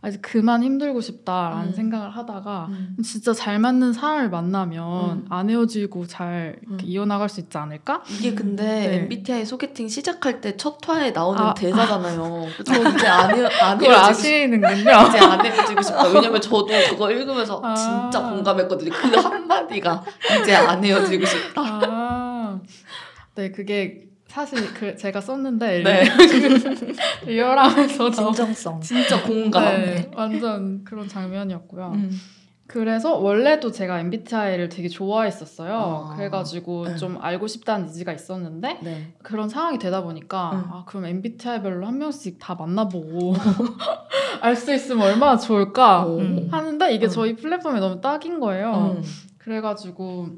아, 0.05 0.09
이제 0.09 0.19
그만 0.21 0.65
힘들고 0.65 1.01
싶다라는 1.01 1.69
음. 1.69 1.73
생각을 1.73 2.11
하다가 2.11 2.67
음. 2.71 2.97
진짜 3.05 3.33
잘 3.33 3.61
맞는 3.61 3.93
사람을 3.93 4.31
만나면 4.31 5.11
음. 5.11 5.27
안 5.31 5.49
헤어지고 5.49 6.07
잘 6.09 6.59
음. 6.69 6.77
이어나갈 6.83 7.29
수 7.29 7.39
있지 7.39 7.57
않을까? 7.57 8.03
이게 8.11 8.35
근데 8.35 8.65
네. 8.65 8.95
MBTI 9.03 9.45
소개팅 9.47 9.89
시작할 9.89 10.41
때 10.41 10.57
첫 10.57 10.77
화에 10.89 11.11
나오는 11.13 11.41
아, 11.41 11.55
대사잖아요. 11.55 12.47
저 12.65 12.89
이제 12.89 13.07
안, 13.07 13.31
헤어, 13.35 13.49
안 13.63 13.79
그걸 13.79 13.95
아시는군요. 13.95 14.81
이제 15.09 15.19
안 15.19 15.45
헤어지고 15.45 15.83
싶다. 15.83 16.07
왜냐면 16.09 16.41
저도 16.41 16.67
그거 16.91 17.11
읽으면서 17.11 17.61
아. 17.65 17.75
진짜 17.75 18.23
공감했거든요. 18.29 18.91
그 18.93 19.17
한마디가 19.17 20.05
이제 20.43 20.55
안 20.55 20.85
헤어지고 20.85 21.25
싶다. 21.27 21.63
아, 21.63 22.61
네, 23.35 23.51
그게 23.51 24.12
사실 24.33 24.73
그 24.73 24.97
제가 24.97 25.21
썼는데 25.21 25.83
네. 25.83 26.05
리얼하면서 27.27 28.11
진정성. 28.11 28.81
진짜 28.81 29.23
공감. 29.23 29.63
네, 29.63 30.11
완전 30.15 30.83
그런 30.85 31.07
장면이었고요. 31.07 31.93
음. 31.95 32.11
그래서 32.67 33.19
원래도 33.19 33.71
제가 33.71 34.01
MBTI를 34.01 34.71
되게 34.71 34.89
좋아했었어요. 34.89 35.75
아, 35.75 36.17
그래가지고 36.17 36.89
네. 36.89 36.97
좀 36.97 37.19
알고 37.21 37.47
싶다는 37.47 37.85
니즈가 37.89 38.15
있었는데 38.15 38.79
네. 38.81 39.15
그런 39.23 39.51
상황이 39.51 39.79
되다 39.79 40.03
보니까 40.03 40.53
음. 40.53 40.65
아 40.73 40.85
그럼 40.87 41.05
MBTI별로 41.05 41.87
한 41.87 41.99
명씩 41.99 42.39
다 42.41 42.55
만나보고 42.55 43.35
알 44.41 44.57
수 44.57 44.73
있으면 44.73 45.09
얼마나 45.09 45.37
좋을까 45.37 46.07
오. 46.07 46.21
음. 46.21 46.49
하는데 46.51 46.95
이게 46.95 47.05
음. 47.05 47.11
저희 47.11 47.37
플랫폼에 47.37 47.81
너무 47.81 48.01
딱인 48.01 48.41
거예요. 48.41 48.97
음. 48.97 49.05
그래가지고 49.37 50.29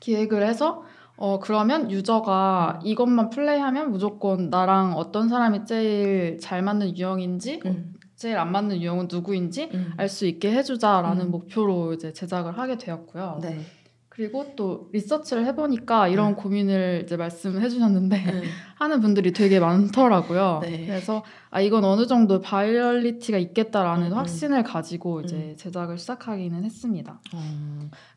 기획을 0.00 0.46
해서 0.46 0.84
어 1.16 1.38
그러면 1.40 1.90
user가 1.90 2.80
이것만 2.84 3.30
플레이하면 3.30 3.90
무조건 3.90 4.50
나랑 4.50 4.94
어떤 4.94 5.28
사람이 5.28 5.64
제일 5.66 6.38
잘 6.40 6.62
맞는 6.62 6.96
유형인지 6.96 7.60
음. 7.66 7.94
제일 8.16 8.38
안 8.38 8.52
맞는 8.52 8.80
유형은 8.80 9.08
누구인지 9.10 9.70
음. 9.74 9.92
알수 9.96 10.26
있게 10.26 10.52
해주자라는 10.52 11.26
음. 11.26 11.30
목표로 11.32 11.92
이제 11.92 12.12
제작을 12.12 12.56
하게 12.56 12.78
되었고요. 12.78 13.40
네. 13.42 13.60
그리고 14.08 14.52
또 14.56 14.90
리서치를 14.92 15.46
해보니까 15.46 16.06
이런 16.06 16.32
음. 16.32 16.36
고민을 16.36 17.00
이제 17.02 17.16
말씀해 17.16 17.68
주셨는데 17.70 18.16
음. 18.16 18.42
하는 18.76 19.00
분들이 19.00 19.32
되게 19.32 19.58
많더라고요. 19.58 20.60
네. 20.62 20.84
그래서 20.86 21.24
아 21.50 21.62
이건 21.62 21.84
어느 21.84 22.06
정도 22.06 22.40
virality가 22.40 23.38
있겠다라는 23.38 24.08
음, 24.08 24.12
음. 24.12 24.16
확신을 24.18 24.64
가지고 24.64 25.22
이제 25.22 25.36
음. 25.36 25.56
제작을 25.56 25.96
시작하기는 25.96 26.62
했습니다. 26.62 27.20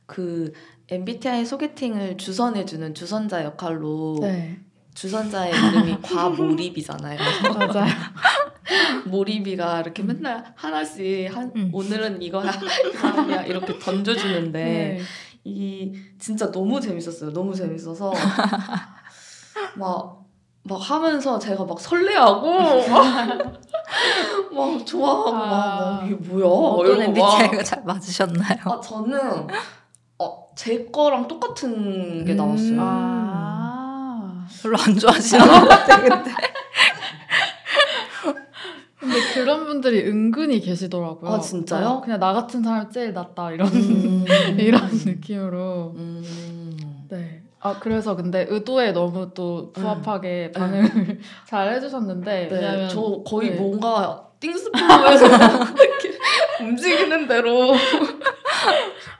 어, 0.05 0.13
그 0.13 0.53
MBTI 0.89 1.45
소개팅을 1.45 2.17
주선해주는 2.17 2.93
주선자 2.93 3.43
역할로 3.43 4.17
네, 4.21 4.59
주선자의 4.93 5.51
이름이 5.51 5.97
과몰입이잖아요. 6.03 7.19
맞아요. 7.57 7.85
몰입이가 9.05 9.81
이렇게 9.81 10.03
맨날 10.03 10.53
하나씩 10.55 11.35
한 11.35 11.51
음. 11.55 11.69
오늘은 11.73 12.21
이거야 12.21 12.51
이 12.51 12.93
사람이야 12.97 13.43
이렇게 13.43 13.77
던져주는데 13.77 14.63
네. 14.63 14.99
이 15.43 15.93
진짜 16.17 16.51
너무 16.51 16.81
재밌었어요. 16.81 17.31
너무 17.33 17.53
재밌어서 17.53 18.13
막. 19.77 20.23
막 20.67 20.77
하면서 20.77 21.37
제가 21.37 21.63
막 21.63 21.79
설레하고 21.79 22.51
막 24.51 24.83
좋아하고 24.83 25.31
막, 25.31 25.43
아. 25.43 25.99
막 26.01 26.05
이게 26.07 26.15
뭐야 26.15 26.45
어떤 26.47 27.01
MBTI가 27.03 27.63
잘 27.63 27.83
맞으셨나요? 27.83 28.57
아, 28.65 28.79
저는 28.81 29.19
어, 29.19 29.47
제 30.55 30.85
거랑 30.85 31.27
똑같은 31.27 32.25
게 32.25 32.31
음. 32.33 32.37
나왔어요. 32.37 32.77
아. 32.79 34.47
별로 34.61 34.77
안 34.79 34.97
좋아하시는 34.97 35.45
것 35.45 35.67
같아요, 35.67 36.09
근데. 36.09 36.31
근데 38.97 39.19
그런 39.33 39.65
분들이 39.65 40.07
은근히 40.07 40.59
계시더라고요. 40.61 41.31
아, 41.31 41.39
진짜요? 41.39 41.87
어, 41.87 42.01
그냥 42.01 42.19
나 42.19 42.33
같은 42.33 42.63
사람이 42.63 42.89
제일 42.91 43.13
낫다 43.13 43.51
이런 43.51 43.67
음. 43.67 44.25
이런 44.57 44.89
느낌으로. 44.91 45.93
음. 45.95 47.05
네. 47.09 47.41
아 47.59 47.79
그래서 47.79 48.15
근데 48.15 48.45
의도에 48.49 48.91
너무 48.91 49.31
또 49.33 49.71
부합하게 49.73 50.51
반응을 50.51 51.19
잘 51.47 51.73
해주셨는데 51.73 52.47
네, 52.47 52.55
왜냐면 52.55 52.89
저 52.89 53.23
거의 53.25 53.51
네. 53.51 53.55
뭔가 53.55 54.27
띵스포에서 54.39 55.25
이렇게 55.25 56.17
움직이는 56.61 57.27
대로 57.27 57.73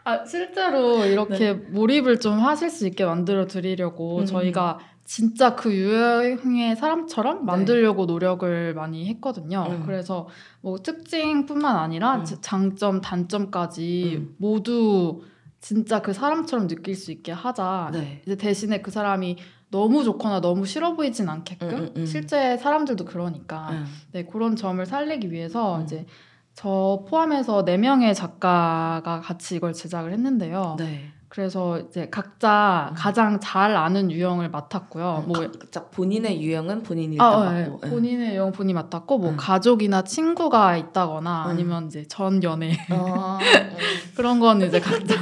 아, 0.06 0.24
실제로 0.24 1.04
이렇게 1.04 1.54
몰입을 1.54 2.20
좀 2.20 2.40
하실 2.40 2.70
수 2.70 2.88
있게 2.88 3.06
만들어 3.06 3.48
드리려고 3.48 4.20
음. 4.20 4.26
저희가 4.26 4.78
진짜 5.04 5.56
그 5.56 5.74
유형의 5.74 6.76
사람처럼 6.76 7.46
만들려고 7.46 8.06
노력을 8.06 8.74
많이 8.76 9.08
했거든요. 9.08 9.66
음. 9.68 9.84
그래서 9.86 10.28
뭐 10.62 10.78
특징뿐만 10.78 11.76
아니라 11.76 12.18
음. 12.18 12.26
장점, 12.42 13.02
단점까지 13.02 14.14
음. 14.18 14.36
모두 14.38 15.24
진짜 15.60 16.02
그 16.04 16.14
사람처럼 16.14 16.68
느낄 16.68 16.94
수 16.96 17.12
있게 17.12 17.32
하자. 17.32 17.90
네. 17.92 18.22
이제 18.26 18.36
대신에 18.36 18.82
그 18.84 18.92
사람이 18.92 19.38
너무 19.72 20.04
좋거나 20.04 20.40
너무 20.40 20.68
싫어 20.68 20.96
보이진 20.96 21.30
않게끔 21.30 21.70
음, 21.70 21.76
음, 21.76 21.94
음. 21.98 22.06
실제 22.06 22.58
사람들도 22.58 23.06
그러니까 23.06 23.72
음. 23.72 23.86
네, 24.12 24.26
그런 24.26 24.56
점을 24.56 24.84
살리기 24.86 25.32
위해서 25.32 25.80
음. 25.80 25.84
이제 25.84 26.06
저 26.56 27.04
포함해서 27.08 27.66
네 27.66 27.78
명의 27.78 28.16
작가가 28.16 29.22
같이 29.22 29.56
이걸 29.58 29.74
제작을 29.74 30.14
했는데요. 30.14 30.78
네. 30.80 31.12
그래서 31.28 31.80
이제 31.80 32.08
각자 32.10 32.92
음. 32.92 32.96
가장 32.98 33.40
잘 33.42 33.76
아는 33.76 34.10
유형을 34.10 34.50
맡았고요. 34.52 35.26
뭐 35.28 35.42
각자 35.60 35.90
본인의 35.90 36.42
유형은 36.42 36.84
본인이 36.84 37.18
아, 37.20 37.40
일단 37.40 37.56
네. 37.56 37.70
맡고. 37.70 37.82
예. 37.86 37.90
본인의 37.90 38.36
유형 38.36 38.52
본인이 38.54 38.74
맡았고 38.74 39.18
뭐 39.18 39.32
음. 39.32 39.38
가족이나 39.38 40.04
친구가 40.04 40.78
있다거나 40.78 41.44
음. 41.44 41.50
아니면 41.50 41.88
이제 41.88 42.06
전 42.08 42.42
연애 42.42 42.78
아, 42.90 43.40
음. 43.42 43.76
그런 44.16 44.40
건 44.40 44.62
이제 44.62 44.80
각자 44.80 45.16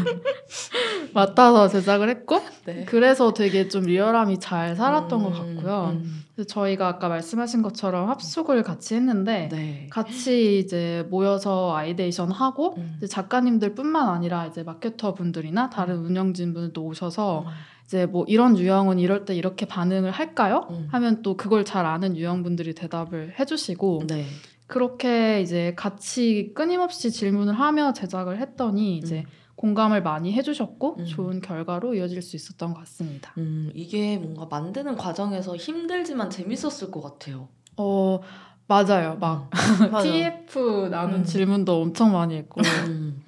맡아서 1.15 1.67
제작을 1.67 2.09
했고 2.09 2.43
네. 2.65 2.85
그래서 2.85 3.33
되게 3.33 3.67
좀 3.67 3.83
리얼함이 3.85 4.39
잘 4.39 4.75
살았던 4.75 5.23
것 5.23 5.29
음, 5.29 5.55
같고요. 5.55 5.97
음. 6.39 6.45
저희가 6.45 6.87
아까 6.87 7.09
말씀하신 7.09 7.61
것처럼 7.61 8.09
합숙을 8.09 8.63
같이 8.63 8.95
했는데 8.95 9.49
네. 9.51 9.87
같이 9.89 10.59
이제 10.59 11.05
모여서 11.09 11.75
ideation 11.75 12.31
하고 12.31 12.75
음. 12.77 12.99
작가님들뿐만 13.07 14.09
아니라 14.09 14.47
이제 14.47 14.63
마케터 14.63 15.13
분들이나 15.13 15.69
다른 15.69 15.97
운영진 15.97 16.53
분들도 16.53 16.83
오셔서 16.83 17.41
음. 17.41 17.45
이제 17.85 18.05
뭐 18.05 18.25
이런 18.27 18.57
유형은 18.57 18.99
이럴 18.99 19.25
때 19.25 19.35
이렇게 19.35 19.65
반응을 19.65 20.11
할까요? 20.11 20.67
음. 20.71 20.87
하면 20.91 21.21
또 21.21 21.37
그걸 21.37 21.65
잘 21.65 21.85
아는 21.85 22.17
유형 22.17 22.43
분들이 22.43 22.73
대답을 22.73 23.35
해주시고 23.39 24.03
네. 24.07 24.25
그렇게 24.67 25.41
이제 25.41 25.73
같이 25.75 26.51
끊임없이 26.55 27.11
질문을 27.11 27.53
하며 27.53 27.93
제작을 27.93 28.39
했더니 28.39 28.97
이제 28.97 29.19
음. 29.19 29.42
공감을 29.55 30.01
많이 30.01 30.33
해주셨고 30.33 30.97
음. 30.99 31.05
좋은 31.05 31.41
결과로 31.41 31.93
이어질 31.93 32.21
수 32.21 32.35
있었던 32.35 32.73
것 32.73 32.79
같습니다. 32.81 33.33
음, 33.37 33.71
이게 33.73 34.17
뭔가 34.17 34.45
만드는 34.45 34.95
과정에서 34.97 35.55
힘들지만 35.55 36.29
재밌었을 36.29 36.91
것 36.91 37.01
같아요. 37.01 37.49
어 37.77 38.19
맞아요. 38.67 39.17
막 39.19 39.49
맞아. 39.91 40.01
TF 40.01 40.87
나눈 40.89 41.19
음. 41.21 41.23
질문도 41.23 41.81
엄청 41.81 42.11
많이 42.11 42.35
했고 42.35 42.61
음. 42.87 43.23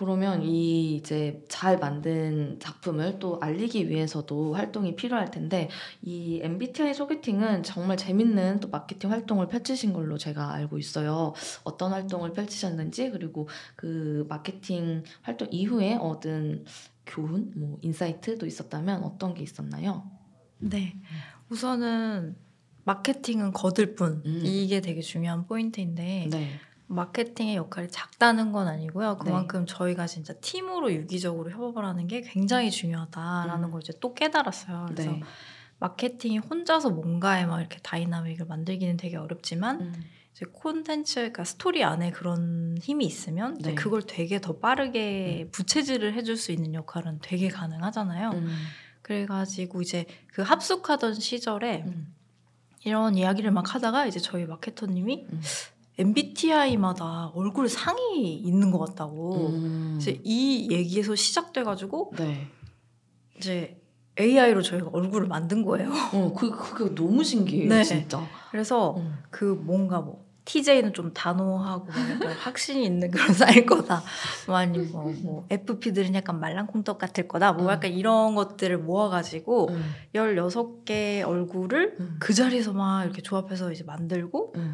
그러면 0.00 0.42
이 0.42 0.96
이제 0.96 1.44
잘 1.50 1.78
만든 1.78 2.58
작품을 2.58 3.18
또 3.18 3.38
알리기 3.38 3.90
위해서도 3.90 4.54
활동이 4.54 4.96
필요할 4.96 5.30
텐데 5.30 5.68
이 6.00 6.40
MBTI 6.42 6.94
소개팅은 6.94 7.64
정말 7.64 7.98
재밌는 7.98 8.60
또 8.60 8.70
마케팅 8.70 9.10
활동을 9.10 9.48
펼치신 9.48 9.92
걸로 9.92 10.16
제가 10.16 10.54
알고 10.54 10.78
있어요. 10.78 11.34
어떤 11.64 11.92
활동을 11.92 12.32
펼치셨는지 12.32 13.10
그리고 13.10 13.46
그 13.76 14.24
마케팅 14.30 15.02
활동 15.20 15.48
이후에 15.50 15.96
얻은 15.96 16.64
교훈, 17.04 17.52
뭐 17.54 17.78
인사이트도 17.82 18.46
있었다면 18.46 19.04
어떤 19.04 19.34
게 19.34 19.42
있었나요? 19.42 20.10
네. 20.60 20.96
우선은 21.50 22.36
마케팅은 22.84 23.52
거들 23.52 23.96
뿐. 23.96 24.22
음. 24.24 24.40
이게 24.46 24.80
되게 24.80 25.02
중요한 25.02 25.46
포인트인데 25.46 26.28
네. 26.30 26.58
마케팅의 26.90 27.54
역할이 27.54 27.88
작다는 27.88 28.50
건 28.50 28.66
아니고요. 28.66 29.18
그만큼 29.18 29.64
저희가 29.64 30.08
진짜 30.08 30.32
팀으로 30.34 30.92
유기적으로 30.92 31.50
협업을 31.50 31.84
하는 31.84 32.08
게 32.08 32.20
굉장히 32.20 32.70
중요하다라는 32.72 33.64
음. 33.64 33.70
걸 33.70 33.80
이제 33.80 33.92
또 34.00 34.12
깨달았어요. 34.12 34.86
그래서 34.88 35.12
네. 35.12 35.22
마케팅이 35.78 36.38
혼자서 36.38 36.90
뭔가에 36.90 37.46
막 37.46 37.60
이렇게 37.60 37.78
dynamic을 37.78 38.46
만들기는 38.46 38.96
되게 38.96 39.16
어렵지만 39.16 39.80
음. 39.80 40.04
이제 40.32 40.46
콘텐츠, 40.52 41.14
그러니까 41.14 41.44
스토리 41.44 41.84
안에 41.84 42.10
그런 42.10 42.76
힘이 42.80 43.06
있으면 43.06 43.56
네. 43.58 43.76
그걸 43.76 44.02
되게 44.02 44.40
더 44.40 44.58
빠르게 44.58 45.48
부채질을 45.52 46.14
해줄 46.14 46.36
수 46.36 46.50
있는 46.50 46.74
역할은 46.74 47.20
되게 47.22 47.48
가능하잖아요. 47.48 48.30
음. 48.30 48.56
그래가지고 49.02 49.80
이제 49.82 50.06
그 50.26 50.42
합숙하던 50.42 51.14
시절에 51.14 51.84
음. 51.86 52.12
이런 52.84 53.14
이야기를 53.14 53.52
막 53.52 53.76
하다가 53.76 54.06
이제 54.06 54.18
저희 54.18 54.44
마케터님이 54.44 55.26
음. 55.32 55.40
MBTI마다 56.00 57.32
얼굴 57.34 57.68
상이 57.68 58.34
있는 58.34 58.70
것 58.70 58.78
같다고. 58.78 59.48
음. 59.48 59.96
이제 60.00 60.20
이 60.24 60.68
얘기에서 60.70 61.14
시작돼가지고 61.14 62.14
네. 62.16 62.48
이제 63.36 63.80
AI로 64.18 64.62
저희가 64.62 64.90
얼굴을 64.92 65.28
만든 65.28 65.64
거예요. 65.64 65.90
어, 66.12 66.32
그, 66.36 66.50
그게 66.50 66.94
너무 66.94 67.22
신기해요, 67.22 67.68
네. 67.68 67.84
진짜. 67.84 68.26
그래서 68.50 68.96
음. 68.96 69.18
그 69.30 69.44
뭔가 69.44 70.00
뭐 70.00 70.30
TJ는 70.44 70.94
좀 70.94 71.12
단호하고 71.12 71.86
약간 71.88 72.32
확신이 72.32 72.84
있는 72.84 73.10
그런 73.10 73.32
사이일 73.32 73.66
거다. 73.66 74.02
뭐 74.46 74.56
아니면 74.56 74.90
뭐, 74.90 75.14
뭐 75.22 75.46
FP들은 75.48 76.14
약간 76.14 76.40
말랑콩떡 76.40 76.98
같을 76.98 77.28
거다. 77.28 77.52
뭐 77.52 77.66
음. 77.66 77.70
약간 77.70 77.92
이런 77.92 78.34
것들을 78.34 78.78
모아가지고 78.78 79.68
음, 79.68 79.94
16개 80.14 81.22
얼굴을 81.22 81.96
음, 82.00 82.16
그 82.18 82.34
자리에서 82.34 82.72
막 82.72 83.04
이렇게 83.04 83.22
조합해서 83.22 83.70
이제 83.70 83.84
만들고 83.84 84.54
음. 84.56 84.72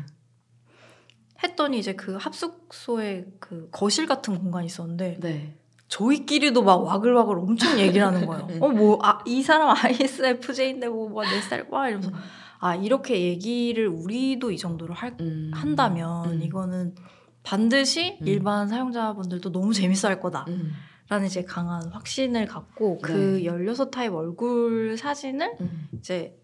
했더니 1.42 1.78
이제 1.78 1.94
그 1.94 2.16
합숙소에 2.16 3.26
그 3.40 3.68
거실 3.70 4.06
같은 4.06 4.38
공간이 4.38 4.66
있었는데 4.66 5.18
네. 5.20 5.56
저희끼리도 5.88 6.62
막 6.62 6.82
와글와글 6.82 7.38
엄청 7.38 7.78
얘기를 7.78 8.06
하는 8.06 8.26
거예요. 8.26 8.46
음. 8.50 8.58
어, 8.62 8.68
뭐, 8.68 8.98
아, 9.02 9.20
이 9.24 9.42
사람 9.42 9.74
ISFJ인데 9.76 10.88
뭐, 10.88 11.08
뭐, 11.08 11.22
내 11.22 11.40
스타일, 11.40 11.66
와, 11.70 11.88
이러면서. 11.88 12.10
아, 12.58 12.74
이렇게 12.74 13.20
얘기를 13.20 13.86
우리도 13.86 14.50
이 14.50 14.58
정도로 14.58 14.94
할, 14.94 15.16
음. 15.20 15.50
한다면 15.54 16.32
음. 16.32 16.42
이거는 16.42 16.94
반드시 17.42 18.18
음. 18.20 18.26
일반 18.26 18.66
사용자분들도 18.66 19.52
너무 19.52 19.72
재밌어 19.72 20.08
할 20.08 20.20
거다. 20.20 20.46
음. 20.48 20.72
라는 21.08 21.26
이제 21.26 21.44
강한 21.44 21.88
확신을 21.92 22.46
갖고 22.46 22.98
그 22.98 23.12
네. 23.12 23.44
16타입 23.44 24.12
얼굴 24.12 24.96
사진을 24.98 25.56
음. 25.60 25.88
이제 25.96 26.36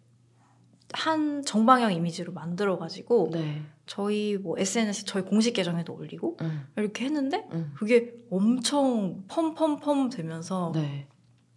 한 0.92 1.42
정방향 1.42 1.92
이미지로 1.92 2.32
만들어가지고 2.32 3.30
네. 3.32 3.62
저희 3.86 4.36
뭐 4.38 4.56
SNS 4.58 5.04
저희 5.04 5.22
공식 5.24 5.52
계정에도 5.54 5.94
올리고 5.94 6.36
음. 6.40 6.66
이렇게 6.76 7.04
했는데 7.04 7.46
음. 7.52 7.72
그게 7.76 8.14
엄청 8.30 9.24
펌펌펌 9.28 10.08
되면서 10.10 10.72
네. 10.74 11.08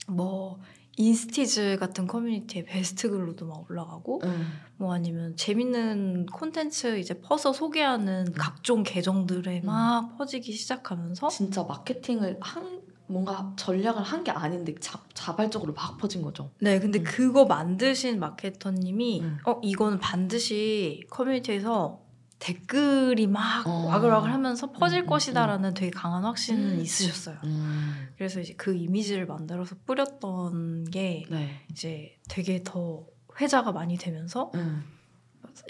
뭐 0.08 0.60
인스티즈 0.98 1.78
같은 1.80 2.08
커뮤니티에 2.08 2.64
베스트 2.64 3.10
글로도 3.10 3.46
막 3.48 3.70
올라가고 3.70 4.22
음. 4.24 4.48
뭐 4.78 4.94
아니면 4.94 5.36
재밌는 5.36 6.28
콘텐츠 6.28 6.98
이제 7.00 7.20
퍼서 7.20 7.52
소개하는 7.54 8.32
각종 8.34 8.84
계정들에 8.84 9.62
음. 9.62 9.66
막 9.66 10.18
퍼지기 10.18 10.54
시작하면서 10.54 11.28
진짜 11.30 11.64
마케팅을 11.64 12.38
한 12.40 12.82
뭔가 13.08 13.54
전략을 13.58 14.02
한 14.02 14.24
게 14.24 14.32
아닌데 14.32 14.74
자, 14.80 15.00
자발적으로 15.14 15.74
막 15.74 15.98
퍼진 15.98 16.22
거죠. 16.24 16.50
네 16.60 16.80
근데 16.80 17.00
음. 17.00 17.04
그거 17.04 17.46
만드신 17.46 18.20
마케터님이 18.20 19.22
음. 19.22 19.38
어 19.46 19.60
이거는 19.62 20.00
반드시 20.00 21.04
커뮤니티에서 21.12 22.05
댓글이 22.46 23.26
막 23.26 23.66
어. 23.66 23.88
와글와글 23.88 24.32
하면서 24.32 24.72
퍼질 24.72 25.00
음, 25.00 25.04
음, 25.06 25.08
것이다라는 25.08 25.74
되게 25.74 25.90
강한 25.90 26.24
확신은 26.24 26.78
음. 26.78 26.80
있으셨어요. 26.80 27.38
음. 27.44 28.08
그래서 28.18 28.40
이제 28.40 28.54
그 28.56 28.76
이미지를 28.76 29.26
만들어서 29.26 29.76
뿌렸던 29.88 30.86
게 30.92 31.26
네. 31.32 31.64
이제 31.72 32.16
되게 32.30 32.62
더 32.64 33.04
회자가 33.42 33.72
많이 33.72 33.98
되면서 33.98 34.52
음. 34.54 34.84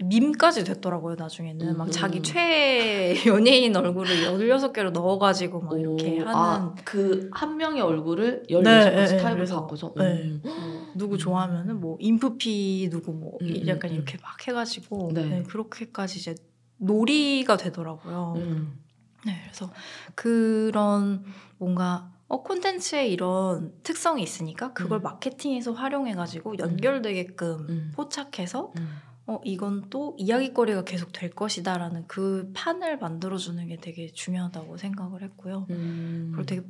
밈까지 0.04 0.66
됐더라고요 0.66 1.16
나중에는 1.16 1.66
음. 1.68 1.78
막 1.78 1.92
자기 1.92 2.22
최애 2.22 3.24
연예인 3.28 3.76
얼굴을 3.76 4.26
16개로 4.26 4.92
넣어가지고 4.92 5.62
막 5.62 5.80
이렇게 5.80 6.22
오, 6.22 6.26
하는 6.26 6.36
아, 6.36 6.76
그한 6.84 7.56
명의 7.56 7.82
얼굴을 7.82 8.44
네, 8.50 8.54
16가지 8.54 9.12
네, 9.12 9.18
타입을 9.18 9.46
바꿔서 9.46 9.94
네. 9.96 10.24
음. 10.24 10.42
뭐 10.44 10.54
누구 10.96 11.18
좋아하면은 11.18 11.80
뭐 11.80 11.98
인프피 12.02 12.90
누구 12.92 13.14
뭐 13.14 13.38
음, 13.42 13.48
음, 13.48 13.68
약간 13.68 13.92
음. 13.92 13.96
이렇게 13.96 14.18
막 14.22 14.46
해가지고 14.46 15.12
네. 15.14 15.26
네, 15.26 15.44
그렇게까지 15.44 16.20
이제 16.20 16.36
놀이가 16.78 17.58
되더라고요. 17.58 18.34
음. 18.38 18.80
네, 19.26 19.42
그래서 19.44 19.72
그런 20.14 21.24
뭔가 21.58 22.12
어 22.28 22.42
콘텐츠에 22.42 23.08
이런 23.08 23.74
특성이 23.84 24.24
있으니까 24.24 24.74
그걸 24.74 25.00
음. 25.00 25.04
마케팅에서 25.04 25.74
활용해가지고 25.74 26.58
연결되게끔 26.60 27.66
음. 27.70 27.92
포착해서 27.96 28.74
음. 28.78 28.90
어 29.28 29.40
이건 29.44 29.90
또 29.90 30.16
이야기거리가 30.20 30.84
계속 30.84 31.12
될 31.12 31.32
것이다라는 31.32 32.06
그 32.08 32.52
판을 32.54 33.00
만들어주는 33.00 33.68
게 33.68 33.78
되게 33.78 34.08
중요하다고 34.12 34.78
생각을 34.78 35.24
했고요. 35.24 35.66
음. 35.72 36.32
그리고 36.34 36.46
되게 36.46 36.62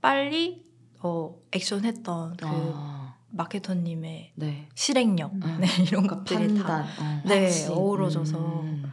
빨리 0.00 0.64
어 1.00 1.36
액션했던 1.52 2.36
그 2.36 2.46
아, 2.46 3.16
마케터님의 3.30 4.32
네. 4.34 4.68
실행력 4.74 5.34
음. 5.34 5.40
네, 5.60 5.66
이런 5.88 6.06
것들이 6.06 6.54
다 6.58 6.82
어, 6.82 7.22
네. 7.26 7.68
어우러져서 7.68 8.60
음. 8.62 8.92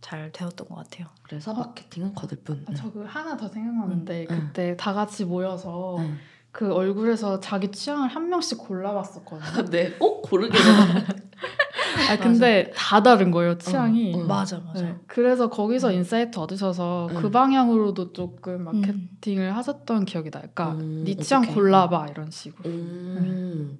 잘 0.00 0.30
되었던 0.32 0.68
것 0.68 0.74
같아요. 0.76 1.08
그래서 1.22 1.52
어. 1.52 1.54
마케팅은 1.54 2.14
거들 2.14 2.38
뿐. 2.44 2.64
아, 2.68 2.74
저그 2.74 3.04
하나 3.06 3.36
더 3.36 3.48
생각나는데 3.48 4.26
음. 4.30 4.48
그때 4.48 4.76
다 4.76 4.92
같이 4.92 5.24
모여서 5.24 5.96
음. 5.98 6.18
그 6.52 6.72
얼굴에서 6.72 7.40
자기 7.40 7.70
취향을 7.70 8.08
한 8.08 8.28
명씩 8.28 8.58
골라봤었거든요. 8.58 9.70
네, 9.70 9.92
꼭 9.92 10.22
고르게. 10.22 10.58
아 12.10 12.16
근데 12.16 12.70
다 12.74 13.02
다른 13.02 13.30
거예요 13.30 13.58
취향이. 13.58 14.14
음. 14.14 14.26
맞아 14.26 14.58
맞아. 14.58 14.82
네, 14.82 14.96
그래서 15.06 15.50
거기서 15.50 15.88
음. 15.88 15.94
insight 15.94 16.38
얻으셔서 16.38 17.10
그 17.14 17.26
음. 17.26 17.30
방향으로도 17.30 18.12
조금 18.12 18.66
음. 18.66 18.80
마케팅을 18.80 19.54
하셨던 19.56 20.04
기억이 20.04 20.30
나요. 20.30 20.44
그러니까 20.54 20.80
음, 20.80 21.04
네 21.04 21.16
취향 21.16 21.42
어떡해. 21.42 21.54
골라봐 21.54 22.06
이런 22.10 22.30
식으로. 22.30 22.70
음. 22.70 23.78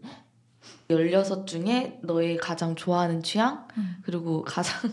16 0.90 1.46
중에 1.46 1.98
너의 2.02 2.38
가장 2.38 2.74
좋아하는 2.74 3.22
취향, 3.22 3.66
음. 3.76 3.96
그리고 4.02 4.42
가장 4.44 4.90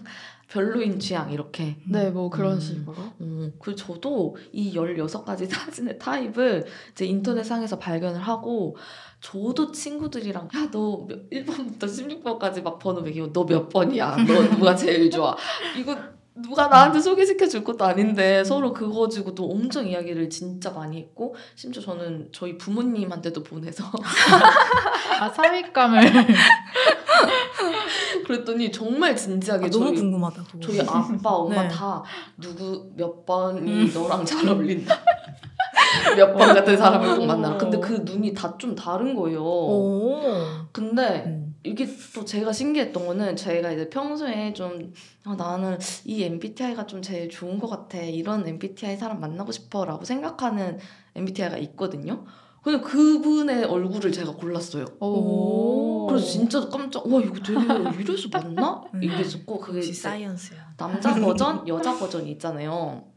별로인 0.47 0.99
취향, 0.99 1.31
이렇게. 1.31 1.77
네, 1.89 2.09
뭐 2.11 2.29
그런 2.29 2.53
음. 2.55 2.59
식으로. 2.59 2.95
음, 3.21 3.53
그 3.59 3.75
저도 3.75 4.35
이 4.51 4.73
16가지 4.75 5.47
사진의 5.49 5.97
타입을 5.99 6.65
이제 6.91 7.05
인터넷상에서 7.05 7.79
발견을 7.79 8.21
하고 8.21 8.75
저도 9.21 9.71
친구들이랑 9.71 10.49
야 10.55 10.69
너 10.71 11.07
1번부터 11.31 11.79
16번까지 11.83 12.61
막 12.63 12.77
번호 12.79 13.01
매기고 13.01 13.31
너 13.33 13.45
몇 13.45 13.69
번이야? 13.69 14.17
너 14.27 14.49
누가 14.55 14.75
제일 14.75 15.09
좋아? 15.09 15.35
이거 15.77 15.95
누가 16.37 16.67
나한테 16.67 16.99
소개시켜 16.99 17.47
줄 17.47 17.63
것도 17.63 17.85
아닌데 17.85 18.43
서로 18.43 18.73
그거 18.73 19.01
가지고도 19.03 19.45
엄청 19.49 19.87
이야기를 19.87 20.29
진짜 20.29 20.69
많이 20.71 20.97
했고 20.97 21.33
심지어 21.55 21.81
저는 21.81 22.27
저희 22.33 22.57
부모님한테도 22.57 23.41
보내서 23.43 23.85
아 25.21 25.29
사윗감을 25.29 26.01
그랬더니 28.27 28.71
정말 28.71 29.15
진지하게 29.15 29.67
아, 29.67 29.69
너무 29.69 29.85
저희 29.87 29.95
궁금하다 29.95 30.43
그거. 30.43 30.59
저희 30.59 30.81
아빠 30.81 31.29
엄마 31.29 31.63
네. 31.63 31.67
다 31.69 32.03
누구 32.37 32.89
몇 32.95 33.25
번이 33.25 33.71
음. 33.71 33.91
너랑 33.93 34.25
잘 34.25 34.47
어울린다. 34.49 34.95
몇 36.17 36.33
번 36.35 36.53
같은 36.53 36.75
사람을 36.75 37.17
꼭 37.17 37.25
만나라. 37.25 37.55
어. 37.55 37.57
근데 37.57 37.79
그 37.79 37.93
눈이 38.03 38.33
다 38.33 38.57
좀 38.57 38.75
다른 38.75 39.15
거예요. 39.15 39.41
오. 39.43 40.19
근데 40.71 41.23
음. 41.27 41.44
이게 41.65 41.87
또 42.13 42.23
제가 42.23 42.53
신기했던 42.53 43.05
거는 43.05 43.35
저희가 43.35 43.71
이제 43.71 43.89
평소에 43.89 44.53
좀 44.53 44.93
아, 45.23 45.35
나는 45.35 45.77
이 46.05 46.23
MBTI가 46.23 46.85
좀 46.85 47.01
제일 47.01 47.29
좋은 47.29 47.59
것 47.59 47.67
같아. 47.67 47.97
이런 47.99 48.47
MBTI 48.47 48.97
사람 48.97 49.19
만나고 49.19 49.51
싶어라고 49.51 50.05
생각하는 50.05 50.79
MBTI가 51.15 51.57
있거든요. 51.57 52.25
근데 52.61 52.81
그분의 52.81 53.65
얼굴을 53.65 54.11
제가 54.11 54.33
골랐어요. 54.33 54.85
오. 54.99 56.07
그래서 56.07 56.25
진짜 56.25 56.67
깜짝 56.67 57.05
와 57.05 57.21
이거 57.21 57.35
되게 57.35 57.59
이래서 58.01 58.27
맞나? 58.31 58.83
음. 58.93 59.03
이랬었고 59.03 59.59
그게 59.59 59.81
사이언스야. 59.81 60.73
남자 60.75 61.13
버전, 61.13 61.67
여자 61.67 61.95
버전이 61.95 62.31
있잖아요. 62.31 63.14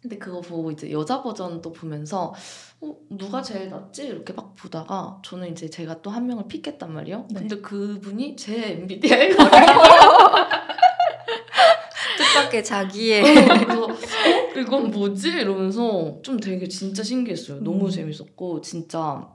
근데 0.00 0.16
그거 0.16 0.40
보고 0.40 0.70
이제 0.70 0.90
여자 0.92 1.22
버전도 1.22 1.72
보면서 1.72 2.32
어, 2.80 2.94
누가 3.10 3.42
제일 3.42 3.68
낫지? 3.70 4.06
이렇게 4.06 4.32
막 4.32 4.54
보다가 4.54 5.20
저는 5.24 5.50
이제 5.50 5.68
제가 5.68 6.00
또 6.02 6.10
한 6.10 6.26
명을 6.26 6.44
픽했단 6.46 6.92
말이에요. 6.92 7.26
네. 7.30 7.40
근데 7.40 7.60
그분이 7.60 8.36
제 8.36 8.72
MBTI가 8.72 9.50
뜻밖의 12.18 12.64
자기의 12.64 13.22
그래서 13.22 13.84
어? 13.84 13.88
이건 14.56 14.90
뭐지? 14.90 15.28
이러면서 15.30 16.18
좀 16.22 16.38
되게 16.38 16.66
진짜 16.68 17.02
신기했어요. 17.02 17.60
너무 17.62 17.86
음. 17.86 17.90
재밌었고 17.90 18.60
진짜 18.60 19.28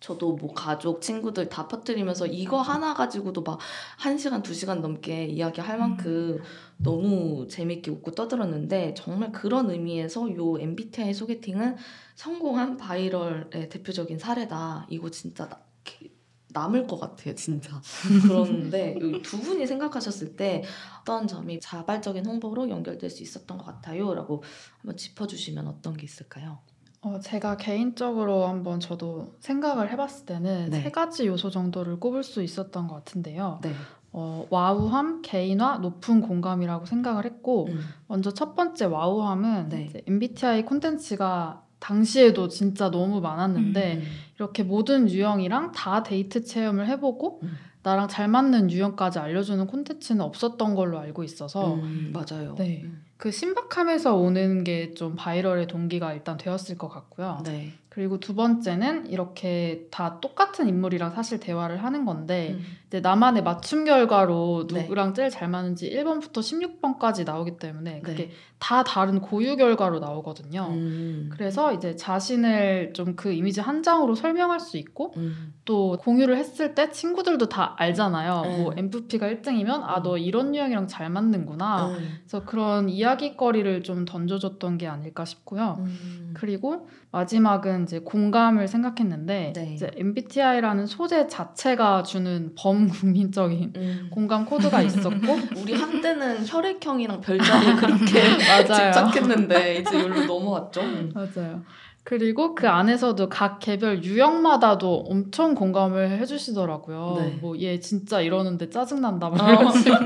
저도 0.00 0.34
뭐 0.36 0.52
가족, 0.52 1.00
친구들 1.00 1.48
다 1.48 1.66
퍼뜨리면서 1.68 2.26
이거 2.26 2.60
하나 2.60 2.92
가지고도 2.94 3.42
막한 3.42 4.18
시간, 4.18 4.42
두 4.42 4.52
시간 4.52 4.82
넘게 4.82 5.24
이야기할 5.26 5.78
만큼 5.78 6.38
너무 6.76 7.46
재밌게 7.48 7.90
웃고 7.90 8.10
떠들었는데 8.12 8.94
정말 8.94 9.32
그런 9.32 9.70
의미에서 9.70 10.34
요 10.36 10.58
MBTI 10.58 11.14
소개팅은 11.14 11.76
성공한 12.14 12.76
바이럴의 12.76 13.68
대표적인 13.70 14.18
사례다. 14.18 14.86
이거 14.90 15.10
진짜 15.10 15.48
나- 15.48 15.60
기- 15.82 16.12
남을 16.50 16.86
것 16.86 16.98
같아요, 16.98 17.34
진짜. 17.34 17.80
그런데 18.22 18.96
이두 19.02 19.40
분이 19.40 19.66
생각하셨을 19.66 20.36
때 20.36 20.62
어떤 21.00 21.26
점이 21.26 21.58
자발적인 21.60 22.24
홍보로 22.26 22.68
연결될 22.68 23.10
수 23.10 23.22
있었던 23.22 23.58
것 23.58 23.64
같아요? 23.64 24.14
라고 24.14 24.42
한번 24.78 24.96
짚어주시면 24.96 25.66
어떤 25.66 25.96
게 25.96 26.04
있을까요? 26.04 26.60
어, 27.00 27.18
제가 27.20 27.56
개인적으로 27.56 28.46
한번 28.46 28.80
저도 28.80 29.34
생각을 29.40 29.90
해봤을 29.92 30.26
때는 30.26 30.70
네. 30.70 30.82
세 30.82 30.90
가지 30.90 31.26
요소 31.26 31.50
정도를 31.50 32.00
꼽을 32.00 32.22
수 32.22 32.42
있었던 32.42 32.88
것 32.88 32.94
같은데요. 32.96 33.60
네. 33.62 33.72
어, 34.12 34.46
wow함, 34.50 35.22
개인화, 35.22 35.78
높은 35.78 36.22
공감이라고 36.22 36.86
생각을 36.86 37.24
했고 37.26 37.66
음. 37.68 37.80
먼저 38.06 38.32
첫 38.32 38.54
번째 38.54 38.86
wow함은 38.86 39.68
네. 39.68 39.92
MBTI 40.06 40.64
콘텐츠가 40.64 41.62
당시에도 41.78 42.48
진짜 42.48 42.90
너무 42.90 43.20
많았는데 43.20 43.96
음. 43.96 44.02
이렇게 44.36 44.62
모든 44.62 45.10
유형이랑 45.10 45.72
다 45.72 46.02
데이트 46.02 46.44
체험을 46.44 46.88
해보고 46.88 47.40
음. 47.42 47.56
나랑 47.82 48.08
잘 48.08 48.26
맞는 48.26 48.70
유형까지 48.70 49.20
알려주는 49.20 49.64
콘텐츠는 49.66 50.20
없었던 50.22 50.74
걸로 50.74 50.98
알고 50.98 51.22
있어서 51.22 51.74
음, 51.74 52.12
맞아요. 52.12 52.56
네. 52.56 52.84
음. 53.16 53.18
그 53.18 53.30
신박함에서 53.30 54.14
오는 54.16 54.62
게 54.64 54.94
좀 54.94 55.14
viral의 55.16 55.66
동기가 55.66 56.12
일단 56.14 56.36
되었을 56.36 56.76
것 56.78 56.88
같고요. 56.88 57.40
네. 57.44 57.72
그리고 57.88 58.20
두 58.20 58.34
번째는 58.34 59.06
이렇게 59.10 59.86
다 59.90 60.20
똑같은 60.20 60.68
인물이랑 60.68 61.12
사실 61.14 61.40
대화를 61.40 61.82
하는 61.82 62.04
건데 62.04 62.50
음. 62.58 62.64
이제 62.88 63.00
나만의 63.00 63.42
맞춤 63.42 63.84
결과로 63.86 64.66
네. 64.70 64.82
누구랑 64.82 65.14
제일 65.14 65.30
잘 65.30 65.48
맞는지 65.48 65.90
1번부터 65.90 66.40
16번까지 66.40 67.24
나오기 67.24 67.56
때문에 67.56 68.00
그게 68.02 68.28
네. 68.28 68.30
다 68.58 68.84
다른 68.84 69.20
고유 69.20 69.56
결과로 69.56 69.98
나오거든요. 69.98 70.66
음. 70.70 71.30
그래서 71.32 71.72
이제 71.72 71.96
자신을 71.96 72.92
좀 72.92 73.16
그 73.16 73.32
이미지 73.32 73.60
한 73.62 73.82
장으로 73.82 74.14
설명할 74.14 74.60
수 74.60 74.76
있고 74.76 75.14
음. 75.16 75.54
또 75.64 75.96
공유를 75.98 76.36
했을 76.36 76.74
때 76.74 76.90
친구들도 76.90 77.48
다 77.48 77.74
알잖아요. 77.78 78.40
네. 78.42 78.62
뭐 78.62 78.74
MVP가 78.76 79.26
1등이면 79.26 79.82
아 79.84 80.02
너 80.02 80.18
이런 80.18 80.54
유형이랑 80.54 80.86
잘 80.86 81.08
맞는구나. 81.08 81.88
음. 81.88 82.18
그래서 82.20 82.44
그런 82.44 82.90
이야 82.90 83.05
기거리를 83.14 83.84
좀 83.84 84.04
던져줬던 84.04 84.78
게 84.78 84.88
아닐까 84.88 85.24
싶고요. 85.24 85.76
음. 85.78 86.32
그리고 86.34 86.88
마지막은 87.12 87.84
이제 87.84 88.00
공감을 88.00 88.66
생각했는데 88.66 89.52
네. 89.54 89.74
이제 89.74 89.90
MBTI라는 89.94 90.86
소재 90.86 91.28
자체가 91.28 92.02
주는 92.02 92.54
범국민적인 92.58 93.72
음. 93.76 94.08
공감 94.10 94.44
코드가 94.44 94.82
있었고 94.82 95.16
우리 95.62 95.74
한때는 95.74 96.44
혈액형이랑 96.46 97.20
별자리 97.20 97.76
그렇게. 97.76 98.22
집착했는데 98.66 99.76
이제 99.76 99.98
여기로 99.98 100.24
넘어왔죠. 100.26 100.80
음. 100.80 101.12
맞아요. 101.14 101.62
그리고 102.02 102.54
그 102.54 102.68
안에서도 102.68 103.28
각 103.28 103.58
개별 103.58 104.02
유형마다도 104.02 105.06
엄청 105.08 105.54
공감을 105.54 106.20
해주시더라고요. 106.20 107.16
네. 107.18 107.38
뭐얘 107.40 107.80
진짜 107.80 108.20
이러는데 108.20 108.70
짜증난다 108.70 109.30
식으로. 109.72 109.96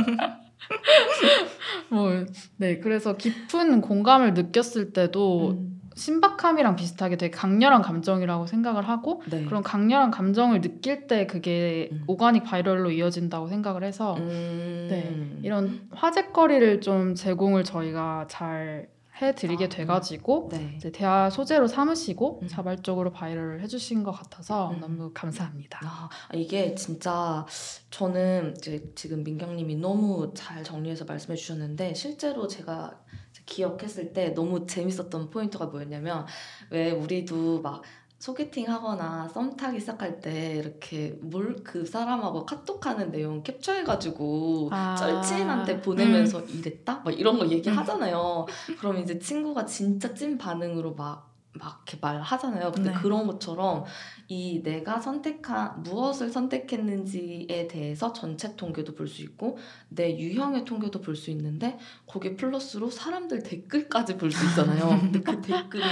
뭐, 1.90 2.24
네, 2.56 2.78
그래서 2.78 3.16
깊은 3.16 3.80
공감을 3.80 4.34
느꼈을 4.34 4.92
때도 4.92 5.50
음. 5.50 5.80
신박함이랑 5.94 6.76
비슷하게 6.76 7.16
되게 7.16 7.30
강렬한 7.30 7.82
감정이라고 7.82 8.46
생각을 8.46 8.88
하고 8.88 9.22
네. 9.30 9.44
그런 9.44 9.62
강렬한 9.62 10.10
감정을 10.10 10.60
느낄 10.60 11.06
때 11.06 11.26
그게 11.26 11.90
음. 11.92 12.04
오가닉 12.06 12.44
바이럴로 12.44 12.90
이어진다고 12.92 13.48
생각을 13.48 13.84
해서 13.84 14.16
음. 14.16 14.86
네, 14.88 15.40
이런 15.42 15.88
화제거리를 15.90 16.80
좀 16.80 17.14
제공을 17.14 17.64
저희가 17.64 18.26
잘 18.28 18.88
해드리게 19.20 19.66
아, 19.66 19.68
돼가지고 19.68 20.48
네. 20.52 20.74
이제 20.76 20.90
대화 20.90 21.30
소재로 21.30 21.66
삼으시고 21.66 22.40
음. 22.42 22.48
자발적으로 22.48 23.12
바이럴을 23.12 23.60
해주신 23.62 24.02
것 24.02 24.12
같아서 24.12 24.70
음. 24.70 24.80
너무 24.80 25.10
감사합니다. 25.12 25.80
아, 25.82 26.08
이게 26.34 26.74
진짜 26.74 27.46
저는 27.90 28.54
이제 28.58 28.92
지금 28.94 29.22
민경님이 29.22 29.76
너무 29.76 30.32
잘 30.34 30.64
정리해서 30.64 31.04
말씀해 31.04 31.36
주셨는데 31.36 31.94
실제로 31.94 32.48
제가 32.48 33.00
기억했을 33.46 34.12
때 34.12 34.30
너무 34.30 34.66
재밌었던 34.66 35.30
포인트가 35.30 35.66
뭐였냐면 35.66 36.26
왜 36.70 36.90
우리도 36.90 37.60
막 37.62 37.82
소개팅 38.20 38.68
하거나 38.70 39.26
썸 39.28 39.56
타기 39.56 39.80
시작할 39.80 40.20
때 40.20 40.56
이렇게 40.56 41.18
뭘 41.22 41.56
그 41.64 41.84
사람하고 41.86 42.44
카톡하는 42.44 43.10
내용 43.10 43.42
캡처해가지고 43.42 44.68
아. 44.72 44.94
쩔친한테 44.94 45.80
보내면서 45.80 46.42
이랬다? 46.42 47.00
막 47.04 47.18
이런 47.18 47.38
거 47.38 47.48
얘기하잖아요. 47.48 48.46
그럼 48.78 48.98
이제 48.98 49.18
친구가 49.18 49.64
진짜 49.64 50.12
찐 50.14 50.36
반응으로 50.36 50.94
막, 50.94 51.32
막 51.52 51.82
이렇게 51.86 51.98
말하잖아요. 52.00 52.72
근데 52.72 52.90
네. 52.90 52.96
그런 53.00 53.26
것처럼 53.26 53.84
이 54.28 54.62
내가 54.62 55.00
선택한, 55.00 55.82
무엇을 55.82 56.30
선택했는지에 56.30 57.66
대해서 57.68 58.12
전체 58.12 58.54
통계도 58.54 58.94
볼 58.94 59.08
수 59.08 59.22
있고, 59.22 59.58
내 59.88 60.16
유형의 60.16 60.64
통계도 60.64 61.00
볼 61.00 61.16
수 61.16 61.30
있는데, 61.30 61.78
거기에 62.06 62.36
플러스로 62.36 62.90
사람들 62.90 63.42
댓글까지 63.42 64.16
볼 64.18 64.30
수 64.30 64.44
있잖아요. 64.46 64.88
근데 65.00 65.20
그 65.20 65.40
댓글이 65.40 65.82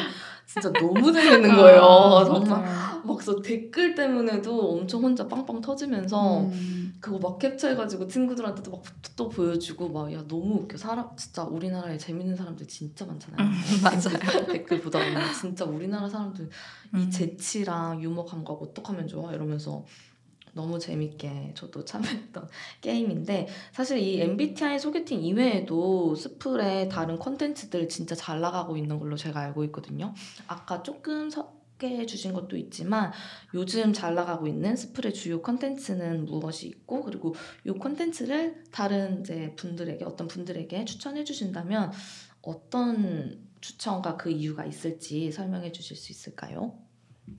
진짜 0.48 0.72
너무 0.72 1.12
재밌는 1.12 1.54
거예요. 1.56 1.82
아, 1.82 2.24
정말. 2.24 2.60
맞아요. 2.62 3.02
막 3.04 3.14
그래서 3.16 3.40
댓글 3.42 3.94
때문에도 3.94 4.72
엄청 4.72 5.02
혼자 5.02 5.28
빵빵 5.28 5.60
터지면서, 5.60 6.40
음. 6.40 6.94
그거 7.00 7.18
막 7.18 7.38
캡처해가지고 7.38 8.08
친구들한테도 8.08 8.70
막 8.70 8.82
또 9.18 9.28
보여주고 9.28 9.88
막 9.88 10.12
야 10.12 10.22
너무 10.28 10.60
웃겨 10.62 10.76
사람 10.78 11.08
진짜 11.16 11.42
우리나라에 11.42 11.98
재밌는 11.98 12.36
사람들 12.36 12.68
진짜 12.68 13.04
많잖아요 13.04 13.48
음, 13.48 13.52
맞아요. 13.82 14.46
댓글 14.46 14.80
보다 14.80 15.00
보면 15.00 15.34
진짜 15.34 15.64
우리나라 15.64 16.08
사람들 16.08 16.44
이 16.94 16.96
음. 16.96 17.10
재치랑 17.10 18.00
유머 18.00 18.24
감각 18.24 18.52
어떡하면 18.62 19.08
좋아 19.08 19.32
이러면서 19.32 19.84
너무 20.52 20.78
재밌게 20.78 21.52
저도 21.54 21.84
참여했던 21.84 22.48
게임인데 22.80 23.48
사실 23.72 23.98
이 23.98 24.20
MBTI 24.20 24.78
소개팅 24.78 25.22
이외에도 25.22 26.14
스플의 26.14 26.88
다른 26.88 27.18
컨텐츠들 27.18 27.88
진짜 27.88 28.14
잘 28.14 28.40
나가고 28.40 28.76
있는 28.76 28.98
걸로 28.98 29.16
제가 29.16 29.40
알고 29.40 29.64
있거든요 29.64 30.14
아까 30.46 30.82
조금 30.82 31.30
소개해 31.30 32.06
주신 32.06 32.32
것도 32.32 32.56
있지만 32.56 33.12
요즘 33.54 33.92
잘 33.92 34.14
나가고 34.14 34.46
있는 34.46 34.76
스플의 34.76 35.14
주요 35.14 35.42
컨텐츠는 35.42 36.26
무엇이 36.26 36.66
있고 36.68 37.02
그리고 37.02 37.34
이 37.66 37.70
컨텐츠를 37.70 38.64
다른 38.70 39.20
이제 39.20 39.54
분들에게 39.56 40.04
어떤 40.04 40.28
분들에게 40.28 40.84
추천해 40.84 41.24
주신다면 41.24 41.92
어떤 42.42 43.48
추천과 43.60 44.16
그 44.16 44.30
이유가 44.30 44.64
있을지 44.64 45.30
설명해 45.32 45.72
주실 45.72 45.96
수 45.96 46.12
있을까요? 46.12 46.87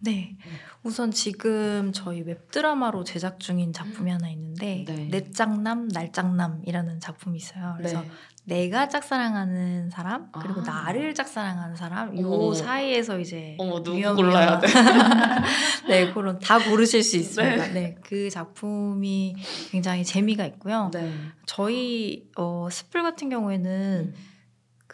네. 0.02 0.38
우선 0.84 1.12
지금 1.12 1.91
저희 1.93 2.21
웹드라마로 2.21 3.04
제작 3.04 3.39
중인 3.39 3.73
작품이 3.73 4.10
하나 4.10 4.30
있는데 4.30 4.86
네. 4.88 5.08
내 5.10 5.32
짝남 5.32 5.88
날 5.89 6.12
짝남이라는 6.12 6.99
작품이 6.99 7.38
있어요. 7.38 7.75
그래서 7.78 8.04
내가 8.45 8.88
짝사랑하는 8.88 9.89
사람 9.89 10.32
그리고 10.32 10.62
아. 10.62 10.63
나를 10.63 11.13
짝사랑하는 11.13 11.75
사람 11.75 12.17
요 12.17 12.32
어머. 12.32 12.54
사이에서 12.54 13.19
이제 13.19 13.56
어머 13.60 13.84
누구 13.84 13.97
위험, 13.97 14.15
골라야 14.15 14.60
돼? 14.60 14.67
네, 15.88 16.12
그런 16.13 16.39
다 16.39 16.58
고르실 16.58 17.04
수 17.04 17.17
있습니다. 17.17 17.67
네. 17.73 17.95
그 18.04 18.30
작품이 18.30 19.36
굉장히 19.71 20.04
재미가 20.04 20.45
있고요. 20.45 20.89
네. 20.93 21.13
저희 21.45 22.28
어, 22.38 22.69
스플 22.71 23.04
같은 23.04 23.30
경우에는 23.30 24.13
음. 24.15 24.29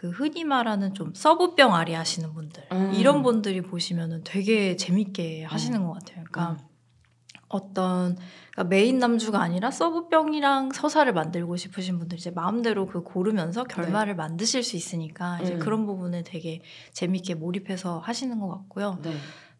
그 0.05 0.11
흔히 0.11 0.43
말하는 0.43 0.93
좀 0.93 1.13
sub병 1.15 1.73
앓이 1.73 1.93
하시는 1.93 2.31
분들 2.31 2.63
음. 2.71 2.93
이런 2.93 3.23
분들이 3.23 3.61
보시면은 3.61 4.21
되게 4.23 4.75
재밌게 4.75 5.45
하시는 5.45 5.79
음. 5.79 5.87
것 5.87 5.93
같아요. 5.93 6.23
그러니까 6.29 6.63
어떤 7.47 8.15
그러니까 8.51 8.63
메인 8.69 8.99
남주가 8.99 9.41
아니라 9.41 9.71
sub병이랑 9.71 10.73
서사를 10.73 11.11
만들고 11.11 11.57
싶으신 11.57 11.97
분들 11.97 12.19
이제 12.19 12.29
마음대로 12.29 12.85
그 12.85 13.01
고르면서 13.01 13.63
결말을 13.63 14.15
만드실 14.15 14.61
수 14.61 14.75
있으니까 14.75 15.39
이제 15.41 15.53
네. 15.53 15.55
음. 15.55 15.59
그런 15.59 15.85
부분을 15.87 16.23
되게 16.23 16.61
재밌게 16.93 17.33
몰입해서 17.35 17.97
하시는 17.97 18.39
것 18.39 18.47
같고요. 18.47 18.99
네. 19.01 19.11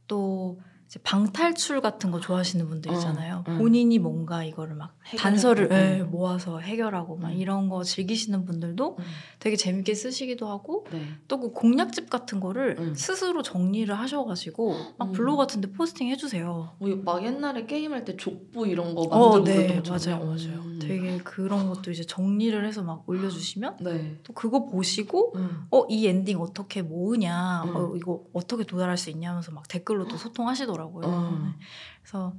또 0.08 0.60
방탈출 1.04 1.82
같은 1.82 2.12
거 2.12 2.20
좋아하시는 2.20 2.68
분들 2.68 2.92
어, 2.92 2.94
있잖아요. 2.94 3.44
음. 3.48 3.58
본인이 3.58 4.00
뭔가 4.00 4.44
이거를 4.44 4.76
막 4.76 4.96
단서를 5.18 5.70
예, 5.72 6.02
음. 6.02 6.12
모아서 6.12 6.60
해결하고 6.60 7.18
막 7.18 7.30
음. 7.30 7.38
이런 7.38 7.70
거 7.70 7.84
즐기시는 7.84 8.46
분들도 8.46 8.96
음. 8.98 9.04
되게 9.40 9.56
재밌게 9.56 9.94
쓰시기도 9.94 10.48
하고 10.48 10.86
네. 10.92 11.06
또그 11.28 11.52
공략집 11.52 12.10
같은 12.10 12.40
거를 12.40 12.76
음. 12.80 12.94
스스로 12.96 13.42
정리를 13.42 13.94
하셔가지고 13.94 14.76
막 14.98 15.10
음. 15.10 15.12
블로그 15.12 15.38
같은데 15.38 15.72
포스팅 15.72 16.08
해주세요. 16.10 16.76
뭐, 16.78 16.96
막 17.04 17.26
옛날에 17.26 17.66
게임할 17.66 18.06
때 18.06 18.16
족보 18.16 18.66
이런 18.66 18.96
거 18.96 19.02
어, 19.02 19.38
만들고 19.40 19.44
네, 19.46 19.68
그랬던 19.68 19.94
것처럼. 19.94 20.20
맞아요, 20.20 20.30
맞아요. 20.30 20.62
음. 20.66 20.80
되게 20.82 21.18
그런 21.18 21.68
것도 21.68 21.92
이제 21.92 22.04
정리를 22.04 22.66
해서 22.66 22.84
막 22.84 23.04
올려주시면 23.08 23.78
네. 23.82 24.20
또 24.24 24.34
그거 24.34 24.66
보시고 24.66 25.34
음. 25.36 25.66
어이 25.72 26.08
엔딩 26.08 26.40
어떻게 26.40 26.82
모으냐, 26.82 27.64
음. 27.66 27.76
어 27.76 27.96
이거 27.96 28.24
어떻게 28.34 28.64
도달할 28.64 28.98
수 28.98 29.10
있냐면서 29.10 29.52
막 29.52 29.68
댓글로 29.68 30.08
또 30.08 30.16
소통하시더라고요. 30.18 30.75
음. 30.84 31.44
네. 31.44 31.66
그래서 32.02 32.34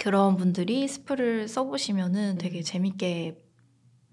그런 0.00 0.36
분들이 0.36 0.88
스프를 0.88 1.48
써보시면은 1.48 2.38
되게 2.38 2.60
음. 2.60 2.62
재밌게 2.62 3.42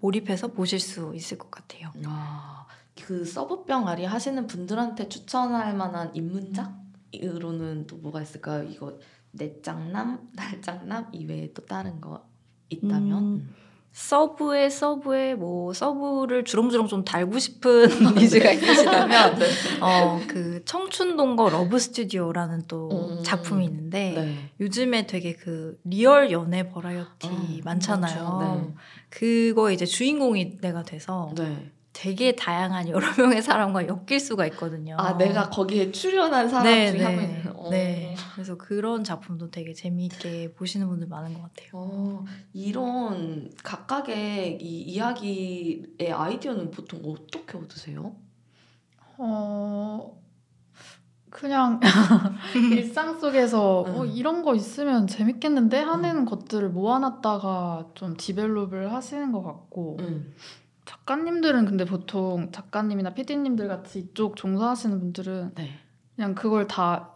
몰입해서 0.00 0.48
보실 0.48 0.80
수 0.80 1.12
있을 1.14 1.38
것 1.38 1.50
같아요. 1.50 1.90
아, 2.06 2.66
그 3.02 3.24
서브병 3.24 3.88
아리 3.88 4.04
하시는 4.04 4.46
분들한테 4.46 5.08
추천할 5.08 5.74
만한 5.74 6.14
입문작으로는 6.14 7.86
또 7.86 7.96
뭐가 7.96 8.22
있을까요? 8.22 8.64
이거 8.64 8.98
내 9.32 9.60
짝남, 9.62 10.30
날 10.34 10.62
짝남 10.62 11.08
이외에 11.12 11.52
또 11.52 11.64
다른 11.66 12.00
거 12.00 12.28
있다면? 12.68 13.24
음. 13.24 13.54
서브에 13.92 14.70
서브에 14.70 15.34
뭐 15.34 15.72
서브를 15.72 16.44
주렁주렁 16.44 16.86
좀 16.86 17.04
달고 17.04 17.38
싶은 17.38 17.88
니즈가 18.16 18.52
있으시다면 18.52 19.38
네. 19.38 19.46
어그 19.80 20.64
청춘동거 20.64 21.50
러브 21.50 21.78
스튜디오라는 21.78 22.64
또 22.68 22.88
음. 22.90 23.22
작품이 23.24 23.64
있는데 23.64 24.12
네. 24.16 24.50
요즘에 24.60 25.06
되게 25.06 25.34
그 25.34 25.78
리얼 25.84 26.30
연애 26.30 26.68
버라이어티 26.68 27.28
음, 27.28 27.60
많잖아요. 27.64 28.24
많죠. 28.24 28.74
그거 29.08 29.72
이제 29.72 29.84
주인공이 29.86 30.58
내가 30.60 30.84
돼서 30.84 31.32
네. 31.36 31.72
되게 32.00 32.34
다양한 32.34 32.88
여러 32.88 33.06
명의 33.16 33.42
사람과 33.42 33.86
엮일 33.86 34.20
수가 34.20 34.46
있거든요. 34.46 34.96
아 34.98 35.18
내가 35.18 35.50
거기에 35.50 35.92
출연한 35.92 36.48
사람 36.48 36.64
네, 36.64 36.90
중에 36.90 37.04
한 37.04 37.16
네, 37.16 37.26
명이 37.26 37.42
어. 37.54 37.68
네. 37.70 38.14
그래서 38.32 38.56
그런 38.56 39.04
작품도 39.04 39.50
되게 39.50 39.74
재미있게 39.74 40.54
보시는 40.54 40.88
분들 40.88 41.08
많은 41.08 41.34
것 41.34 41.42
같아요. 41.42 41.70
어, 41.74 42.24
이런 42.54 43.50
각각의 43.62 44.62
이 44.62 44.80
이야기의 44.80 46.10
아이디어는 46.10 46.70
보통 46.70 47.02
어떻게 47.04 47.58
얻으세요? 47.58 48.16
어 49.18 50.18
그냥 51.28 51.80
일상 52.72 53.20
속에서 53.20 53.80
어, 53.80 54.04
음. 54.04 54.06
이런 54.06 54.42
거 54.42 54.54
있으면 54.54 55.06
재밌겠는데 55.06 55.78
하는 55.78 56.24
것들을 56.24 56.70
모아놨다가 56.70 57.90
좀 57.94 58.16
develop을 58.16 58.90
하시는 58.90 59.32
것 59.32 59.42
같고 59.42 59.98
음. 60.00 60.32
작가님들은 60.90 61.66
근데 61.66 61.84
보통 61.84 62.50
작가님이나 62.50 63.14
PD님들 63.14 63.68
같이 63.68 64.00
이쪽 64.00 64.34
종사하시는 64.34 64.98
분들은 64.98 65.52
네. 65.54 65.70
그냥 66.16 66.34
그걸 66.34 66.66
다 66.66 67.14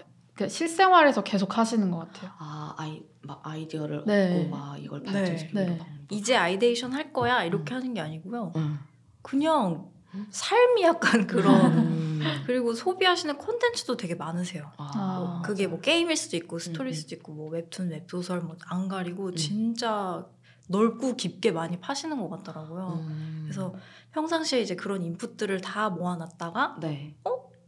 실생활에서 0.49 1.25
계속 1.25 1.59
하시는 1.59 1.91
것 1.91 1.99
같아요. 1.99 2.31
아 2.39 2.75
아이 2.79 3.03
막 3.23 3.41
아이디어를 3.45 4.05
네. 4.07 4.43
얻고 4.43 4.51
막 4.51 4.77
이걸 4.81 5.03
네. 5.03 5.13
발전시키는 5.13 5.67
네. 5.67 5.79
방법. 5.79 5.87
이제 6.13 6.37
ideation 6.37 6.93
할 6.93 7.13
거야 7.13 7.43
이렇게 7.43 7.75
하는 7.75 7.95
게 7.95 8.01
아니고요. 8.01 8.53
음. 8.55 8.79
그냥 9.23 9.89
삶이 10.31 10.83
약간 10.83 11.27
그런 11.27 11.73
음. 11.79 12.21
그리고 12.47 12.75
소비하시는 12.75 13.37
콘텐츠도 13.39 13.97
되게 13.97 14.15
많으세요. 14.15 14.71
아, 14.77 15.19
뭐 15.19 15.43
그게 15.43 15.67
뭐 15.67 15.81
게임일 15.81 16.17
수도 16.17 16.37
있고 16.37 16.61
스토리일 16.61 16.93
음, 16.93 16.93
음. 16.93 16.95
수도 16.95 17.15
있고 17.17 17.33
뭐 17.33 17.49
웹툰, 17.51 17.91
웹소설 17.91 18.41
뭐 18.41 18.55
안 18.69 18.87
가리고 18.89 19.27
음. 19.31 19.35
진짜 19.35 20.25
넓고 20.69 21.17
깊게 21.17 21.53
많이 21.53 21.79
파시는 21.79 22.21
것 22.21 22.29
같더라고요. 22.31 23.05
음. 23.07 23.41
그래서 23.45 23.75
평상시에 24.13 24.61
이제 24.61 24.75
그런 24.75 25.03
input들을 25.03 25.61
다 25.61 25.91
모아놨다가 25.91 26.77
네. 26.81 27.17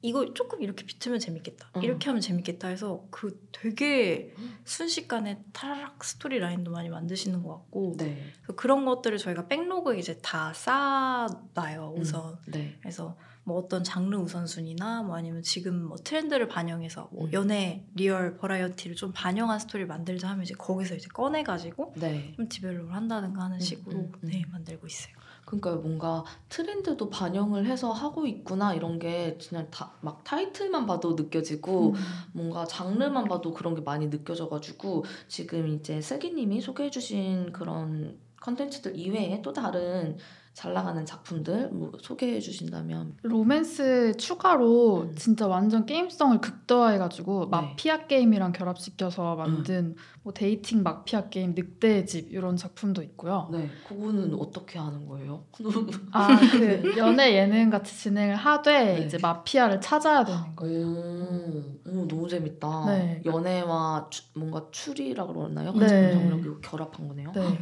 이거 0.03 0.33
조금 0.35 0.63
이렇게 0.63 0.85
비트면 0.85 1.19
재밌겠다. 1.19 1.69
음. 1.77 1.83
이렇게 1.83 2.09
하면 2.09 2.21
재밌겠다 2.21 2.69
해서 2.69 3.07
그 3.11 3.41
되게 3.51 4.35
순식간에 4.65 5.43
타라락 5.53 6.05
스토리 6.05 6.39
라인도 6.39 6.71
많이 6.71 6.89
만드시는 6.89 7.43
것 7.43 7.57
같고 7.57 7.95
네. 7.99 8.23
그런 8.55 8.85
것들을 8.85 9.19
저희가 9.19 9.49
backlog에 9.49 9.99
이제 9.99 10.19
다 10.23 10.53
쌓아놔요 10.53 11.95
우선. 11.97 12.39
네. 12.47 12.77
그래서 12.81 13.17
뭐 13.47 13.59
어떤 13.59 13.85
장르 13.85 14.17
우선순위나 14.17 15.05
뭐 15.05 15.15
아니면 15.15 15.41
지금 15.41 15.85
뭐 15.85 15.97
트렌드를 15.97 16.49
반영해서 16.49 17.11
뭐 17.13 17.27
음. 17.27 17.33
연애 17.33 17.85
리얼 17.95 18.37
버라이어티를 18.39 18.97
좀 18.97 19.13
반영한 19.15 19.61
스토리를 19.61 19.87
만들자 19.87 20.29
하면 20.31 20.43
이제 20.43 20.53
거기서 20.55 20.97
이제 20.97 21.07
꺼내 21.07 21.45
가지고 21.45 21.95
네. 21.95 22.33
좀 22.35 22.49
develop을 22.49 22.93
한다든가 22.93 23.45
하는 23.45 23.59
음, 23.59 23.61
식으로 23.61 23.99
음, 23.99 24.13
음. 24.25 24.29
네 24.29 24.45
만들고 24.51 24.89
있어요. 24.89 25.15
그러니까 25.45 25.77
뭔가 25.77 26.25
트렌드도 26.49 27.09
반영을 27.09 27.67
해서 27.67 27.93
하고 27.93 28.27
있구나 28.27 28.75
이런 28.75 28.99
게 28.99 29.39
그냥 29.49 29.69
다, 29.71 29.93
막 30.01 30.25
타이틀만 30.25 30.87
봐도 30.87 31.15
느껴지고 31.15 31.91
음. 31.91 31.95
뭔가 32.33 32.65
장르만 32.65 33.27
봐도 33.29 33.55
그런 33.55 33.77
게 33.77 33.81
많이 33.81 34.11
느껴져가지고 34.11 35.05
지금 35.29 35.69
이제 35.69 36.01
슬기님이 36.01 36.61
소개해주신 36.61 37.53
그런 37.53 38.19
컨텐츠들 38.41 38.97
이외에 38.97 39.41
또 39.41 39.53
다른 39.53 40.19
잘 40.57 40.73
나가는 40.73 41.05
작품들 41.05 41.69
뭐 41.69 41.93
소개해 42.01 42.41
주신다면 42.41 43.19
로맨스 43.23 44.17
추가로 44.17 45.03
음. 45.03 45.15
진짜 45.15 45.47
완전 45.47 45.85
게임성을 45.85 46.41
극대화해가지고 46.41 47.41
네. 47.45 47.51
마피아 47.51 48.07
게임이랑 48.07 48.53
결합시켜서 48.53 49.37
만든 49.37 49.97
뭐 50.23 50.33
데이팅 50.33 50.83
마피아 50.83 51.29
게임 51.29 51.55
늑대의 51.55 52.07
집 52.07 52.33
이런 52.33 52.57
작품도 52.57 53.03
있고요. 53.03 53.51
네 53.53 53.69
그거는 53.87 54.33
어떻게 54.41 54.79
하는 54.79 55.05
거예요? 55.07 55.45
아그 56.11 56.97
연애 56.97 57.37
예능 57.37 57.69
같이 57.69 57.95
진행을 57.95 58.35
하되 58.37 58.95
네. 59.01 59.05
이제 59.05 59.19
마피아를 59.21 59.83
찾아야 59.83 60.25
되는 60.25 60.57
거예요. 60.57 60.87
오, 60.87 61.81
오 61.87 62.09
너무 62.09 62.27
재밌다. 62.27 62.87
네. 62.87 63.21
연애와 63.27 64.07
추- 64.09 64.23
뭔가 64.35 64.67
추리라 64.71 65.27
그러나요? 65.27 65.73
네. 65.75 65.81
같은 65.81 66.13
장르 66.13 66.61
결합한 66.63 67.09
거네요. 67.09 67.31
네. 67.33 67.59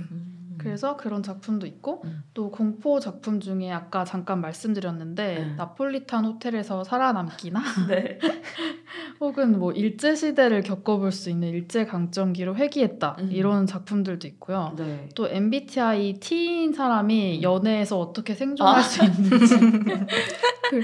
음. 0.54 0.58
그래서 0.58 0.96
그런 0.96 1.22
작품도 1.22 1.66
있고 1.66 2.02
음. 2.04 2.22
또 2.32 2.50
공포 2.50 3.00
작품 3.00 3.40
중에 3.40 3.70
아까 3.70 4.04
잠깐 4.04 4.40
말씀드렸는데 4.40 5.34
네. 5.34 5.54
나폴리탄 5.56 6.24
호텔에서 6.24 6.84
살아남기나 6.84 7.60
네. 7.88 8.18
혹은 9.20 9.58
뭐 9.58 9.72
일제 9.72 10.14
시대를 10.14 10.62
겪어볼 10.62 11.12
수 11.12 11.30
있는 11.30 11.48
일제 11.48 11.84
강점기로 11.84 12.56
회귀했다 12.56 13.16
음. 13.20 13.28
이런 13.32 13.66
작품들도 13.66 14.26
있고요. 14.28 14.74
네. 14.76 15.08
또 15.14 15.28
MBTI 15.28 16.20
T인 16.20 16.72
사람이 16.72 17.38
음. 17.38 17.42
연애에서 17.42 17.98
어떻게 17.98 18.34
생존할 18.34 18.76
아. 18.76 18.82
수 18.82 19.04
있는지 19.04 19.54
그, 20.70 20.80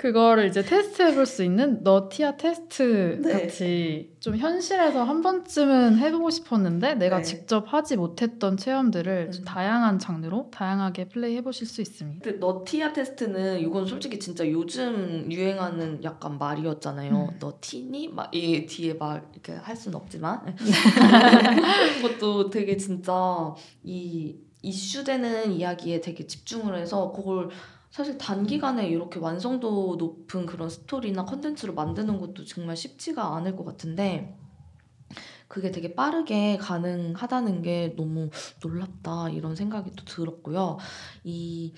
그거를 0.00 0.46
이제 0.46 0.62
테스트 0.62 1.02
해 1.02 1.14
볼 1.14 1.26
수 1.26 1.44
있는 1.44 1.82
너티아 1.82 2.38
테스트 2.38 3.20
네. 3.22 3.32
같이 3.32 4.16
좀 4.18 4.34
현실에서 4.34 5.04
한 5.04 5.20
번쯤은 5.20 5.98
해보고 5.98 6.30
싶었는데 6.30 6.94
내가 6.94 7.18
네. 7.18 7.22
직접 7.22 7.64
하지 7.72 7.96
못했던 7.96 8.56
체험들을 8.56 9.30
좀 9.32 9.42
음. 9.42 9.44
다양한 9.44 9.98
장르로 9.98 10.48
다양하게 10.52 11.08
플레이 11.10 11.36
해 11.36 11.42
보실 11.42 11.66
수 11.66 11.82
있습니다. 11.82 12.22
근데 12.24 12.38
너티아 12.38 12.94
테스트는 12.94 13.60
이건 13.60 13.86
솔직히 13.86 14.18
진짜 14.18 14.48
요즘 14.50 15.30
유행하는 15.30 16.02
약간 16.02 16.38
말이었잖아요. 16.38 17.12
음. 17.12 17.36
너 17.38 17.58
티니? 17.60 18.08
막 18.08 18.30
이 18.32 18.64
뒤에 18.64 18.94
막 18.94 19.28
이렇게 19.34 19.52
할 19.52 19.76
수는 19.76 19.96
없지만 19.96 20.56
그것도 22.00 22.48
되게 22.48 22.76
진짜 22.76 23.54
이 23.82 24.36
이슈되는 24.62 25.52
이야기에 25.52 26.00
되게 26.00 26.26
집중을 26.26 26.76
해서 26.78 27.12
그걸 27.12 27.48
사실 27.90 28.18
단기간에 28.18 28.88
이렇게 28.88 29.18
완성도 29.18 29.96
높은 29.96 30.46
그런 30.46 30.70
스토리나 30.70 31.24
컨텐츠로 31.24 31.74
만드는 31.74 32.20
것도 32.20 32.44
정말 32.44 32.76
쉽지가 32.76 33.36
않을 33.36 33.56
것 33.56 33.64
같은데 33.64 34.38
그게 35.48 35.72
되게 35.72 35.94
빠르게 35.94 36.56
가능하다는 36.58 37.62
게 37.62 37.94
너무 37.96 38.30
놀랍다 38.62 39.30
이런 39.30 39.56
생각이 39.56 39.90
또 39.96 40.04
들었고요. 40.04 40.78
이 41.24 41.74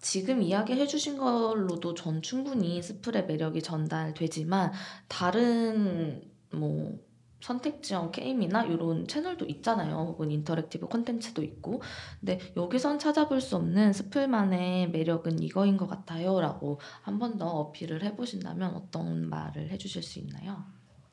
지금 0.00 0.42
이야기해 0.42 0.88
주신 0.88 1.16
걸로도 1.16 1.94
전 1.94 2.20
충분히 2.20 2.82
스플의 2.82 3.26
매력이 3.26 3.62
전달되지만 3.62 4.72
다른 5.06 6.28
뭐 6.50 6.98
선택지형 7.44 8.10
게임이나 8.10 8.64
이런 8.64 9.06
채널도 9.06 9.44
있잖아요. 9.46 9.96
혹은 9.96 10.30
interactive 10.30 10.86
콘텐츠도 10.88 11.42
있고. 11.42 11.82
근데 12.20 12.38
여기선 12.56 12.98
찾아볼 12.98 13.40
수 13.40 13.56
없는 13.56 13.92
스플만의 13.92 14.90
매력은 14.90 15.42
이거인 15.42 15.76
것 15.76 15.86
같아요. 15.86 16.40
라고 16.40 16.80
한 17.02 17.18
번 17.18 17.38
더 17.38 17.46
어필을 17.48 18.02
해보신다면 18.04 18.74
어떤 18.74 19.28
말을 19.28 19.70
해주실 19.70 20.02
수 20.02 20.18
있나요? 20.20 20.64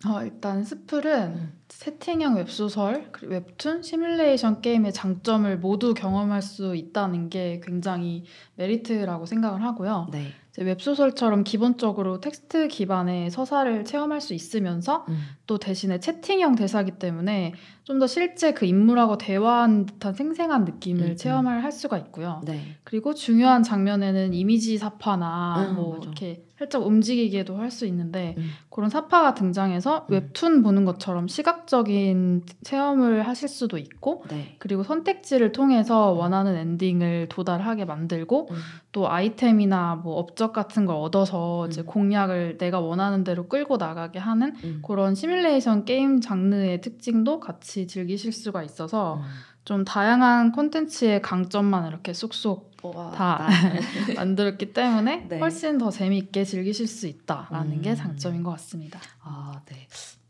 어, 0.08 0.24
일단 0.24 0.64
스플은 0.64 1.28
음. 1.36 1.60
채팅형 1.70 2.36
웹소설, 2.38 3.10
그리고 3.12 3.34
웹툰, 3.34 3.84
시뮬레이션 3.84 4.62
게임의 4.62 4.94
장점을 4.94 5.60
모두 5.60 5.94
경험할 5.94 6.42
수 6.42 6.76
있다는 6.76 7.30
게 7.30 7.62
굉장히 7.64 8.24
메리트라고 8.56 9.26
생각을 9.28 9.64
하고요. 9.64 10.08
네. 10.12 10.34
웹소설처럼 10.58 11.44
기본적으로 11.44 12.20
텍스트 12.20 12.68
기반의 12.68 13.32
서사를 13.32 13.86
체험할 13.86 14.20
수 14.20 14.34
있으면서 14.34 15.06
음. 15.08 15.18
또 15.48 15.58
대신에 15.58 16.00
채팅형 16.00 16.56
대사기 16.56 16.92
때문에 17.00 17.54
좀 17.84 18.00
더 18.00 18.08
실제 18.08 18.54
그 18.54 18.66
인물하고 18.66 19.18
대화한 19.18 19.86
듯한 19.86 20.14
생생한 20.14 20.66
느낌을 20.66 21.04
음, 21.04 21.10
음. 21.12 21.16
체험을 21.16 21.64
할 21.64 21.72
수가 21.72 21.98
있고요. 22.00 22.42
네. 22.46 22.78
그리고 22.84 23.14
중요한 23.14 23.64
장면에는 23.64 24.34
이미지 24.34 24.78
삽화나 24.78 25.70
음, 25.72 25.76
뭐 25.76 25.94
맞아. 25.96 26.04
이렇게 26.04 26.44
살짝 26.62 26.86
움직이게도 26.86 27.58
할 27.58 27.72
수 27.72 27.86
있는데 27.86 28.36
음. 28.38 28.50
그런 28.70 28.90
삽화가 28.90 29.34
등장해서 29.34 30.08
음. 30.10 30.14
웹툰 30.14 30.62
보는 30.62 30.84
것처럼 30.84 31.30
시각적인 31.30 32.44
체험을 32.64 33.26
하실 33.26 33.48
수도 33.48 33.78
있고 33.78 34.26
네. 34.30 34.58
그리고 34.60 34.84
선택지를 34.84 35.54
통해서 35.54 36.12
원하는 36.12 36.58
엔딩을 36.58 37.28
도달하게 37.30 37.86
만들고 37.86 38.50
음. 38.52 38.56
또 38.92 39.10
아이템이나 39.10 39.96
뭐 39.96 40.16
업적 40.16 40.52
같은 40.52 40.86
걸 40.86 40.98
얻어서 40.98 41.66
이제 41.68 41.82
음. 41.82 41.86
공략을 41.86 42.58
내가 42.58 42.82
원하는 42.82 43.24
대로 43.24 43.48
끌고 43.48 43.78
나가게 43.78 44.20
하는 44.20 44.54
음. 44.66 44.82
그런 44.86 45.16
시뮬레이션 45.16 45.86
게임 45.86 46.20
장르의 46.20 46.82
특징도 46.82 47.40
같이 47.40 47.88
즐기실 47.88 48.34
수가 48.34 48.64
있어서 48.64 49.16
음. 49.16 49.22
좀 49.64 49.86
다양한 49.86 50.52
콘텐츠의 50.52 51.22
강점만 51.22 51.88
이렇게 51.88 52.14
쏙쏙 52.14 52.72
와, 52.84 53.12
다 53.12 53.38
나- 53.38 53.48
만들었기 54.18 54.74
때문에 54.74 55.28
네. 55.30 55.40
훨씬 55.40 55.78
더 55.78 55.92
재미있게 55.92 56.44
즐기실 56.44 56.88
수 56.88 57.06
있다라는 57.08 57.74
음. 57.78 57.82
게 57.82 57.94
장점인 57.96 58.42
것 58.44 58.52
같습니다. 58.52 59.00
아, 59.22 59.62
네. 59.68 59.88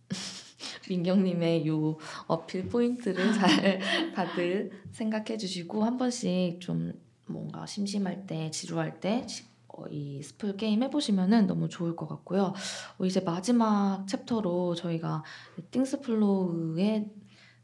민경님의 0.89 1.65
요 1.67 1.98
어필 2.28 2.67
포인트를 2.67 3.32
잘 3.34 3.80
다들 4.13 4.72
생각해 4.91 5.38
주시고 5.38 5.86
한 5.86 5.98
번씩 5.98 6.60
좀 6.60 6.91
뭔가 7.28 7.65
심심할 7.65 8.28
때, 8.28 8.52
지루할 8.52 9.00
때, 9.00 9.26
시- 9.28 9.46
어, 9.70 9.86
이 9.89 10.22
스플 10.22 10.58
게임 10.58 10.84
해보시면은 10.84 11.48
너무 11.48 11.70
좋을 11.70 11.96
것 11.96 12.06
같고요. 12.10 12.54
어, 12.98 13.06
이제 13.06 13.22
마지막 13.22 14.06
챕터로 14.06 14.76
저희가 14.76 15.24
띵스플로우의 15.72 17.10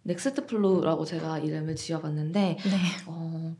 next 0.08 0.46
flow라고 0.46 1.04
제가 1.04 1.39
이름을 1.39 1.76
지어봤는데 1.76 2.39
네. 2.39 2.58
어, 3.08 3.56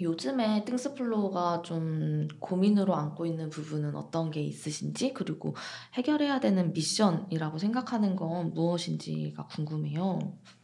요즘에 0.00 0.64
띵스플로우가 0.64 1.60
좀 1.62 2.26
고민으로 2.38 2.96
안고 2.96 3.26
있는 3.26 3.50
부분은 3.50 3.94
어떤 3.94 4.30
게 4.30 4.40
있으신지 4.40 5.12
그리고 5.12 5.54
해결해야 5.92 6.40
되는 6.40 6.72
미션이라고 6.72 7.58
생각하는 7.58 8.16
건 8.16 8.54
무엇인지가 8.54 9.46
궁금해요. 9.48 10.18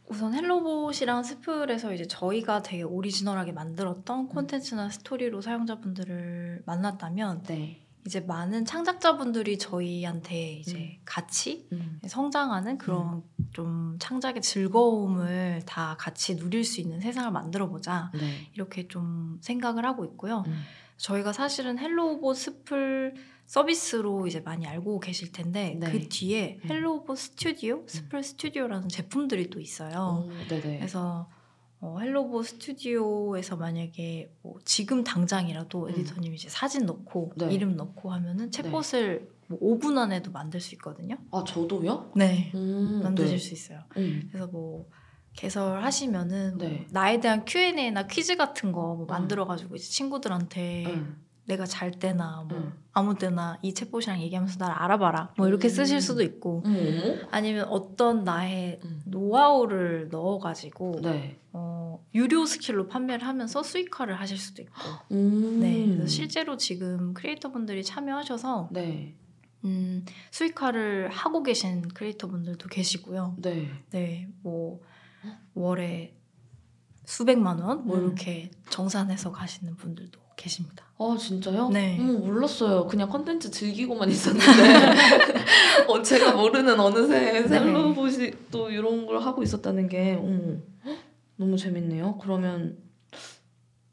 우선 0.09 0.33
헬로봇이랑 0.33 1.21
스플에서 1.21 1.93
이제 1.93 2.07
저희가 2.07 2.63
되게 2.63 2.81
오리지널하게 2.81 3.51
만들었던 3.51 4.29
콘텐츠나 4.29 4.89
스토리로 4.89 5.41
사용자분들을 5.41 6.63
만났다면 6.65 7.43
네. 7.43 7.86
이제 8.07 8.21
많은 8.21 8.63
창작자분들이 8.63 9.57
저희한테 9.57 10.53
이제 10.59 10.97
같이 11.03 11.67
음. 11.73 11.99
성장하는 12.07 12.77
그런 12.77 13.21
좀 13.51 13.97
창작의 13.99 14.41
즐거움을 14.41 15.63
다 15.65 15.97
같이 15.99 16.37
누릴 16.37 16.63
수 16.63 16.79
있는 16.79 17.01
세상을 17.01 17.29
만들어 17.31 17.67
보자 17.67 18.09
네. 18.13 18.49
이렇게 18.53 18.87
좀 18.87 19.39
생각을 19.41 19.85
하고 19.85 20.05
있고요. 20.05 20.45
음. 20.47 20.63
저희가 20.95 21.33
사실은 21.33 21.77
헬로봇 21.77 22.37
스플 22.37 23.13
서비스로 23.45 24.25
이제 24.25 24.39
많이 24.39 24.65
알고 24.65 25.01
계실 25.01 25.33
텐데 25.33 25.75
네. 25.77 25.91
그 25.91 26.07
뒤에 26.07 26.61
음. 26.63 26.69
헬로봇 26.69 27.17
스튜디오, 27.17 27.83
스플 27.87 28.23
스튜디오라는 28.23 28.87
제품들이 28.87 29.49
또 29.49 29.59
있어요. 29.59 30.27
어, 30.29 30.29
네네. 30.47 30.77
그래서 30.77 31.29
어, 31.79 31.99
헬로봇 31.99 32.45
스튜디오에서 32.47 33.55
만약에 33.55 34.31
뭐 34.41 34.55
지금 34.65 35.03
당장이라도 35.03 35.85
음. 35.85 35.89
에디터님이 35.89 36.35
이제 36.35 36.49
사진 36.49 36.85
넣고 36.85 37.33
네. 37.35 37.53
이름 37.53 37.75
넣고 37.75 38.11
하면은 38.11 38.49
챗봇을 38.49 39.27
뭐 39.47 39.59
5분 39.59 39.97
안에도 39.97 40.31
만들 40.31 40.59
수 40.59 40.73
있거든요. 40.75 41.17
아 41.31 41.43
저도요? 41.45 42.11
네, 42.15 42.51
음, 42.55 43.01
만드실 43.03 43.37
네. 43.37 43.43
수 43.43 43.53
있어요. 43.53 43.81
음. 43.97 44.27
그래서 44.31 44.47
뭐 44.47 44.89
개설하시면은 45.33 46.57
뭐 46.57 46.67
네. 46.67 46.87
나에 46.89 47.19
대한 47.19 47.45
Q&A나 47.45 48.07
퀴즈 48.07 48.35
같은 48.35 48.71
거뭐 48.71 49.03
음. 49.03 49.07
만들어가지고 49.07 49.75
이제 49.75 49.85
친구들한테 49.85 50.85
음. 50.87 51.26
내가 51.47 51.65
잘 51.65 51.91
때나 51.91 52.45
뭐 52.47 52.57
음. 52.57 52.73
아무 52.91 53.17
때나 53.17 53.57
이 53.61 53.73
챗봇이랑 53.73 54.19
얘기하면서 54.19 54.57
나를 54.59 54.75
알아봐라 54.75 55.33
뭐 55.37 55.47
이렇게 55.47 55.67
음. 55.67 55.69
쓰실 55.69 56.01
수도 56.01 56.21
있고 56.21 56.61
음. 56.65 57.21
아니면 57.31 57.65
어떤 57.69 58.25
나의 58.25 58.81
음. 58.83 59.01
노하우를 59.05 60.09
넣어가지고 60.11 60.99
네. 61.01 61.39
어, 61.53 62.05
유료 62.13 62.45
스킬로 62.45 62.87
판매를 62.87 63.25
하면서 63.25 63.63
수익화를 63.63 64.19
하실 64.19 64.37
수도 64.37 64.61
있고 64.61 64.79
음. 65.11 65.59
네 65.61 65.85
그래서 65.87 66.07
실제로 66.07 66.57
지금 66.57 67.13
크리에이터분들이 67.13 67.81
참여하셔서 67.83 68.69
네. 68.71 69.15
음, 69.63 70.05
수익화를 70.31 71.09
하고 71.09 71.43
계신 71.43 71.87
크리에이터분들도 71.87 72.67
계시고요 72.67 73.37
네. 73.37 73.71
네뭐 73.91 74.81
월에 75.53 76.13
수백만 77.05 77.59
원뭐 77.59 77.95
음. 77.95 78.03
이렇게 78.03 78.51
정산해서 78.69 79.31
가시는 79.31 79.77
분들도 79.77 80.26
계십니다. 80.37 80.85
아 80.97 81.17
진짜요? 81.19 81.69
네. 81.69 81.97
음, 81.99 82.21
몰랐어요. 82.21 82.87
그냥 82.87 83.09
컨텐츠 83.09 83.51
즐기고만 83.51 84.09
있었는데 84.09 84.45
어, 85.87 86.01
제가 86.01 86.33
모르는 86.33 86.79
어느새 86.79 87.33
네. 87.33 87.47
셀로봇이 87.47 88.31
또 88.49 88.69
이런 88.69 89.05
걸 89.05 89.19
하고 89.21 89.43
있었다는 89.43 89.89
게 89.89 90.15
음, 90.15 90.63
헉, 90.85 90.97
너무 91.35 91.57
재밌네요. 91.57 92.17
그러면 92.21 92.77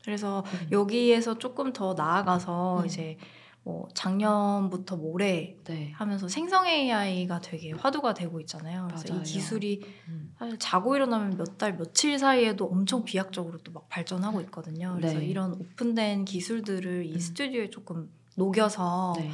그래서 0.04 0.44
음, 0.46 0.68
여기에서 0.70 1.38
조금 1.38 1.72
더 1.72 1.94
나아가서 1.94 2.80
음. 2.82 2.86
이제 2.86 3.18
뭐 3.66 3.88
작년부터 3.94 4.96
올해 4.96 5.56
네. 5.64 5.90
하면서 5.96 6.28
생성 6.28 6.66
AI가 6.66 7.40
되게 7.40 7.72
화두가 7.72 8.12
되고 8.12 8.38
있잖아요. 8.40 8.86
그래서 8.88 9.06
맞아요. 9.08 9.22
이 9.22 9.24
기술이 9.24 9.80
음, 10.08 10.34
사실 10.38 10.58
자고 10.58 10.94
일어나면 10.94 11.38
몇 11.38 11.56
달 11.56 11.76
며칠 11.76 12.18
사이에도 12.18 12.66
엄청 12.66 13.04
비약적으로 13.04 13.58
또 13.58 13.72
막 13.72 13.88
발전하고 13.88 14.40
있거든요. 14.42 14.94
그래서 14.96 15.18
네. 15.18 15.24
이런 15.26 15.52
오픈된 15.54 16.26
기술들을 16.26 17.06
이 17.06 17.14
음. 17.14 17.18
스튜디오에 17.18 17.70
조금 17.70 18.10
녹여서 18.36 19.14
네. 19.16 19.30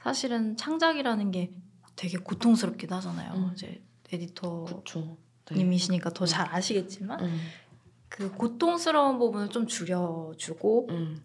사실은 0.00 0.56
창작이라는 0.56 1.30
게 1.32 1.52
되게 1.96 2.18
고통스럽기도 2.18 2.94
하잖아요. 2.94 3.32
음. 3.34 3.50
이제 3.54 3.82
에디터 4.12 4.64
그렇죠. 4.64 5.16
네. 5.46 5.56
님이시니까 5.56 6.10
더 6.10 6.24
잘 6.24 6.46
아시겠지만 6.54 7.20
음, 7.24 7.40
그 8.08 8.30
고통스러운 8.32 9.18
부분을 9.18 9.48
좀 9.48 9.66
줄여주고 9.66 10.86
음, 10.90 11.22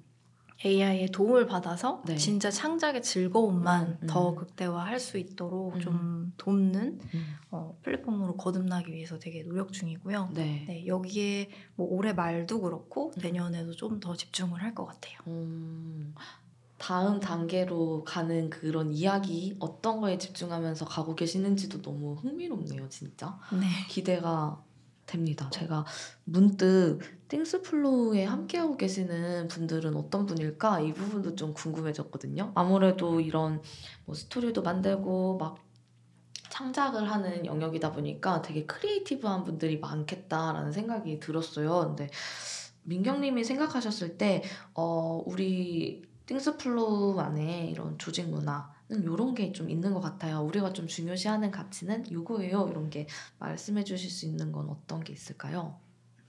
AI의 0.63 1.08
도움을 1.08 1.47
받아서 1.47 2.04
네. 2.06 2.15
진짜 2.15 2.52
창작의 2.52 3.02
즐거움만 3.02 3.88
음, 3.88 3.97
음. 4.04 4.08
더 4.08 4.36
극대화할 4.36 5.00
수 5.00 5.17
있도록 5.17 5.76
음. 5.76 5.80
좀 5.80 6.34
돕는 6.38 7.00
음, 7.13 7.36
어, 7.52 7.78
플랫폼으로 7.82 8.38
거듭나기 8.38 8.91
위해서 8.93 9.17
되게 9.17 9.43
노력 9.43 9.74
중이고요. 9.74 10.30
네. 10.34 10.65
네, 10.67 10.86
여기에 10.88 11.50
뭐 11.76 11.88
올해 11.89 12.13
말도 12.13 12.62
그렇고 12.62 13.12
음. 13.15 13.21
내년에도 13.21 13.74
좀 13.76 14.00
더 14.00 14.15
집중을 14.15 14.62
할 14.62 14.74
것 14.76 14.86
같아요. 14.86 15.17
음, 15.28 16.15
다음 16.78 17.19
단계로 17.19 18.04
가는 18.06 18.50
그런 18.50 18.91
이야기 18.93 19.56
어떤 19.60 20.02
거에 20.02 20.17
집중하면서 20.17 20.86
가고 20.86 21.13
계시는지도 21.15 21.82
너무 21.82 22.15
흥미롭네요, 22.15 22.89
진짜. 22.89 23.38
네. 23.52 23.67
기대가 23.89 24.63
됩니다. 25.12 25.50
제가 25.52 25.86
문득 26.24 27.00
띵스플로우에 27.28 28.26
함께하고 28.26 28.78
계시는 28.78 29.50
분들은 29.50 29.95
어떤 29.95 30.26
분일까 30.26 30.80
이 30.80 30.93
부분도 30.93 31.36
좀 31.36 31.54
궁금해졌거든요. 31.54 32.54
아무래도 32.56 33.19
이런 33.19 33.62
뭐 34.06 34.15
스토리도 34.15 34.62
만들고 34.62 35.38
막 35.38 35.58
창작을 36.50 37.10
하는 37.10 37.45
영역이다 37.45 37.91
보니까 37.91 38.41
되게 38.41 38.65
creative한 38.66 39.44
분들이 39.43 39.80
많겠다라는 39.80 40.71
생각이 40.71 41.19
들었어요. 41.19 41.88
근데 41.88 42.10
민경님이 42.84 43.43
생각하셨을 43.43 44.17
때 44.17 44.43
어, 44.74 45.21
우리 45.26 46.04
띵스플로우 46.26 47.19
안에 47.19 47.67
이런 47.67 47.97
조직 47.97 48.30
문화는 48.30 48.71
이런 48.96 49.34
게 49.36 49.52
좀 49.54 49.70
있는 49.70 49.94
것 49.94 50.02
같아요. 50.02 50.42
우리가 50.42 50.74
좀 50.74 50.88
중요시하는 50.88 51.52
가치는 51.52 52.06
이거예요. 52.12 52.68
이런 52.70 52.90
게 52.90 53.08
말씀해 53.40 53.84
주실 53.84 54.10
수 54.10 54.26
있는 54.26 54.52
건 54.52 54.70
어떤 54.70 55.04
게 55.04 55.14
있을까요? 55.14 55.80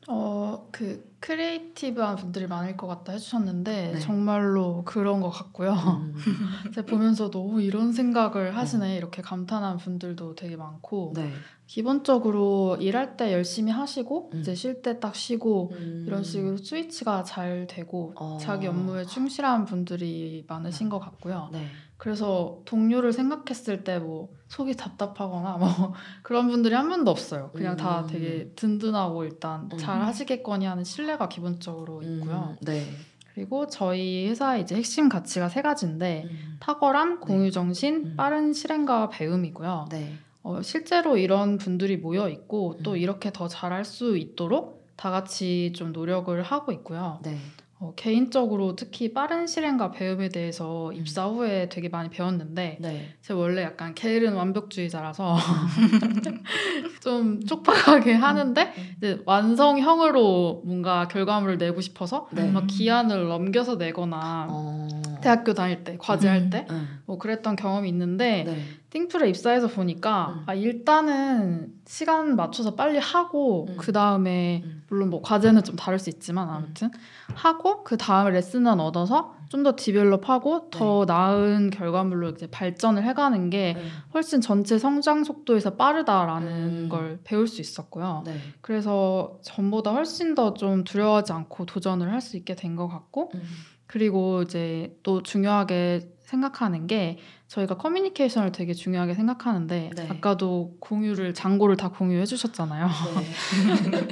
어, 0.09 0.69
그 0.73 1.12
creative한 1.23 2.17
분들이 2.17 2.47
많을 2.47 2.77
것 2.77 2.87
같다 2.89 3.13
해주셨는데 3.13 3.93
네. 3.95 3.99
정말로 4.01 4.83
그런 4.85 5.21
것 5.21 5.31
같고요. 5.31 5.73
음, 5.73 6.15
제가 6.75 6.87
보면서 6.87 7.31
너무 7.31 7.63
이런 7.63 7.93
생각을 7.93 8.57
하시네 8.57 8.97
이렇게 8.97 9.23
감탄한 9.23 9.79
분들도 9.79 10.35
되게 10.35 10.57
많고 10.57 11.13
네. 11.17 11.33
기본적으로 11.67 12.77
일할 12.81 13.17
때 13.17 13.33
열심히 13.33 13.73
하시고 13.73 14.31
음. 14.35 14.41
이제 14.41 14.55
쉴 14.55 14.83
때 14.83 14.99
딱 15.01 15.15
쉬고 15.15 15.71
음, 15.73 16.05
이런 16.07 16.23
식으로 16.25 16.57
스위치가 16.59 17.23
잘 17.23 17.67
되고 17.69 18.13
어. 18.17 18.37
자기 18.41 18.67
업무에 18.67 19.05
충실한 19.05 19.65
분들이 19.65 20.45
많으신 20.49 20.89
것 20.89 20.99
같고요. 20.99 21.49
네. 21.53 21.67
그래서 21.97 22.59
동료를 22.65 23.13
생각했을 23.13 23.85
때 23.85 23.99
뭐 24.01 24.29
속이 24.49 24.77
답답하거나 24.77 25.57
뭐 25.57 25.69
그런 26.23 26.49
분들이 26.49 26.75
한 26.75 26.89
분도 26.91 27.11
없어요. 27.11 27.51
그냥 27.55 27.77
다 27.77 28.01
음. 28.01 28.07
되게 28.09 28.53
든든하고 28.57 29.25
일단 29.25 29.69
음. 29.73 29.79
잘 29.79 30.03
하시겠거니 30.03 30.67
하는 30.67 30.85
신뢰 30.85 31.12
가 31.17 31.29
기본적으로 31.29 32.03
있고요. 32.03 32.57
음, 32.61 32.65
네. 32.65 32.87
그리고 33.35 33.67
저희 33.67 34.29
회사의 34.29 34.63
이제 34.63 34.77
핵심 34.77 35.09
가치가 35.09 35.49
세 35.49 35.63
가지인데 35.63 36.25
음, 36.31 36.57
탁월함, 36.61 37.21
공유 37.21 37.51
정신, 37.51 38.05
음. 38.05 38.15
빠른 38.17 38.53
실행과 38.53 39.09
배움이고요. 39.09 39.87
네. 39.91 40.13
어, 40.43 40.61
실제로 40.61 41.17
이런 41.17 41.57
분들이 41.57 41.97
모여 41.97 42.29
있고 42.29 42.79
또 42.83 42.93
음. 42.93 42.97
이렇게 42.97 43.33
더 43.33 43.49
잘할 43.49 43.85
수 43.85 44.19
있도록 44.19 44.87
다 44.97 45.11
같이 45.11 45.73
좀 45.75 45.93
노력을 45.93 46.41
하고 46.43 46.73
있고요. 46.73 47.21
네. 47.23 47.39
어, 47.83 47.93
개인적으로 47.97 48.77
특히 48.77 49.13
빠른 49.13 49.49
실행과 49.49 49.91
배움에 49.91 50.29
대해서 50.29 50.91
음. 50.91 50.95
입사 50.95 51.27
후에 51.27 51.69
되게 51.69 51.89
많이 51.89 52.11
배웠는데 52.11 52.79
네. 52.81 53.15
제가 53.23 53.41
원래 53.41 53.63
약간 53.65 53.93
게으른 53.93 54.35
완벽주의자라서 54.35 55.35
좀 57.03 57.45
촉박하게 57.45 58.13
하는데 58.13 58.73
이제 58.97 59.21
완성형으로 59.27 60.63
뭔가 60.65 61.09
결과물을 61.09 61.59
내고 61.59 61.81
싶어서 61.81 62.29
네. 62.31 62.49
막 62.53 62.69
기한을 62.69 63.27
넘겨서 63.27 63.75
내거나 63.75 64.47
어. 64.49 64.89
대학교 65.21 65.53
다닐 65.53 65.83
때 65.83 65.97
과제할 65.99 66.39
음. 66.43 66.51
때뭐 66.51 66.67
음, 66.71 67.19
그랬던 67.19 67.57
경험이 67.57 67.89
있는데 67.89 68.45
네. 68.45 68.63
띵플에 68.93 69.31
입사해서 69.31 69.69
보니까 69.69 70.35
음. 70.37 70.43
아, 70.47 70.55
일단은 70.55 71.73
시간 71.87 72.37
맞춰서 72.37 72.75
빨리 72.75 72.99
하고 72.99 73.67
음. 73.71 73.77
그 73.79 73.91
다음에 73.91 74.61
음. 74.67 74.83
물론 74.89 75.09
뭐 75.09 75.23
과제는 75.23 75.65
좀 75.65 75.77
다를 75.77 75.99
수 75.99 76.11
있지만 76.11 76.51
아무튼 76.51 76.91
하고 77.35 77.83
그 77.85 77.97
다음에 77.97 78.31
레슨만 78.33 78.81
얻어서 78.81 79.35
좀 79.49 79.63
더 79.63 79.75
디벨롭하고 79.77 80.71
더 80.71 81.05
나은 81.07 81.71
결과물로 81.71 82.31
이제 82.31 82.47
발전을 82.49 83.03
해가는 83.05 83.51
게 83.51 83.75
네. 83.77 83.83
훨씬 84.15 84.41
전체 84.41 84.79
성장 84.79 85.25
속도에서 85.25 85.77
빠르다라는 85.77 86.49
음. 86.85 86.89
걸 86.91 87.21
배울 87.23 87.47
수 87.47 87.61
있었고요. 87.61 88.23
네. 88.27 88.35
그래서 88.63 89.39
전보다 89.43 89.93
훨씬 89.93 90.35
더 90.35 90.55
좀 90.55 90.85
두려워하지 90.85 91.33
않고 91.33 91.67
도전을 91.67 92.11
할 92.11 92.21
수 92.23 92.37
있게 92.39 92.55
된 92.55 92.77
것 92.77 92.89
같고 92.89 93.31
음, 93.35 93.43
그리고 93.87 94.43
이제 94.43 94.97
또 95.03 95.23
중요하게 95.23 96.09
생각하는 96.33 96.87
게 96.87 97.19
저희가 97.49 97.77
커뮤니케이션을 97.77 98.53
되게 98.53 98.73
중요하게 98.73 99.13
생각하는데 99.15 99.91
네. 99.95 100.07
아까도 100.09 100.75
공유를 100.81 101.35
잔고를 101.35 101.77
다 101.77 101.91
공유해 101.91 102.25
주셨잖아요. 102.25 102.87
네. 102.89 104.03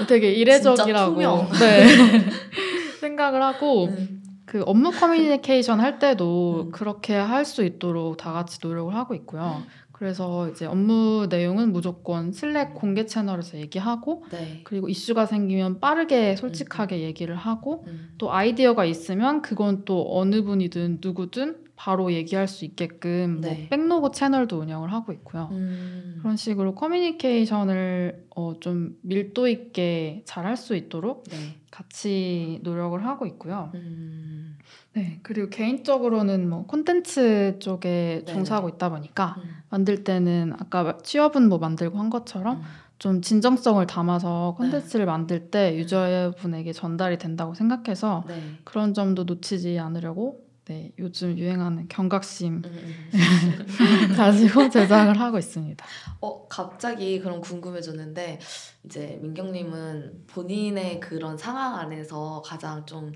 되게 0.08 0.32
이례적이라고. 0.32 1.20
네. 1.60 1.86
생각을 3.00 3.42
하고 3.42 3.86
음. 3.86 4.22
그 4.46 4.62
업무 4.66 4.90
커뮤니케이션 4.92 5.80
할 5.80 5.98
때도 5.98 6.64
음. 6.66 6.70
그렇게 6.72 7.14
할 7.14 7.44
수 7.44 7.62
있도록 7.64 8.16
다 8.16 8.32
같이 8.32 8.58
노력을 8.62 8.94
하고 8.94 9.14
있고요. 9.14 9.62
그래서 9.94 10.48
이제 10.50 10.66
업무 10.66 11.28
내용은 11.30 11.72
무조건 11.72 12.32
Slack 12.32 12.74
공개 12.74 13.06
채널에서 13.06 13.58
얘기하고 13.58 14.24
네. 14.30 14.60
그리고 14.64 14.88
이슈가 14.88 15.24
생기면 15.24 15.78
빠르게 15.80 16.34
솔직하게 16.36 17.00
얘기를 17.00 17.36
하고 17.36 17.84
음. 17.86 18.12
또 18.18 18.32
아이디어가 18.32 18.84
있으면 18.86 19.40
그건 19.40 19.84
또 19.84 20.18
어느 20.18 20.42
분이든 20.42 20.98
누구든 21.00 21.62
바로 21.76 22.12
얘기할 22.12 22.48
수 22.48 22.64
있게끔 22.64 23.40
네. 23.40 23.48
뭐 23.48 23.66
backlog 23.70 24.10
채널도 24.12 24.58
운영을 24.60 24.92
하고 24.92 25.12
있고요. 25.12 25.48
음. 25.52 26.18
그런 26.20 26.36
식으로 26.36 26.74
커뮤니케이션을 26.74 28.26
어, 28.36 28.54
좀 28.60 28.96
밀도 29.02 29.48
있게 29.48 30.22
잘 30.24 30.44
할 30.44 30.56
수 30.56 30.74
있도록 30.76 31.24
네. 31.30 31.36
같이 31.70 32.60
노력을 32.62 33.04
하고 33.06 33.26
있고요. 33.26 33.70
음. 33.74 34.56
네, 34.92 35.18
그리고 35.24 35.50
개인적으로는 35.50 36.48
뭐 36.48 36.66
콘텐츠 36.66 37.56
쪽에 37.58 38.22
네네. 38.24 38.32
종사하고 38.32 38.68
있다 38.68 38.90
보니까 38.90 39.34
음. 39.38 39.50
만들 39.74 40.04
때는 40.04 40.52
아까 40.60 40.98
취업은 41.02 41.48
뭐 41.48 41.58
만들고 41.58 41.98
한 41.98 42.08
것처럼 42.08 42.58
음. 42.58 42.62
좀 43.00 43.20
진정성을 43.20 43.84
담아서 43.88 44.56
네. 44.60 44.70
콘텐츠를 44.70 45.04
만들 45.04 45.50
때 45.50 45.76
유저분에게 45.76 46.72
전달이 46.72 47.18
된다고 47.18 47.54
생각해서 47.54 48.22
네. 48.28 48.40
그런 48.62 48.94
점도 48.94 49.24
놓치지 49.24 49.80
않으려고 49.80 50.44
네, 50.66 50.92
요즘 51.00 51.36
유행하는 51.36 51.88
경각심 51.88 52.62
음, 52.64 52.64
음. 52.64 53.10
가지고 54.16 54.70
제작을 54.70 55.18
하고 55.20 55.38
있습니다. 55.38 55.84
어, 56.20 56.46
갑자기 56.46 57.18
그럼 57.18 57.40
궁금해졌는데 57.40 58.38
이제 58.84 59.18
민경님은 59.20 60.26
본인의 60.28 61.00
그런 61.00 61.36
상황 61.36 61.80
안에서 61.80 62.42
가장 62.46 62.86
좀 62.86 63.12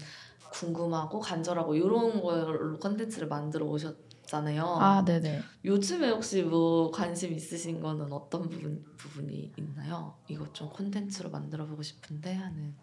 궁금하고 0.51 1.21
간절하고 1.21 1.77
이런 1.77 2.21
걸로 2.21 2.79
컨텐츠를 2.79 3.29
만들어 3.29 3.65
오셨 3.67 4.08
잖아요. 4.29 4.65
아, 4.65 5.05
네네. 5.05 5.43
요즘에 5.65 6.11
혹시 6.11 6.43
뭐 6.43 6.91
관심 6.91 7.33
있으신 7.33 7.81
거는 7.81 8.13
어떤 8.13 8.49
부분 8.49 8.85
부분이 8.97 9.53
있나요? 9.57 10.15
이거 10.29 10.53
좀 10.53 10.69
콘텐츠로 10.69 11.31
만들어 11.31 11.67
보고 11.67 11.83
싶은데 11.83 12.35
하는 12.35 12.75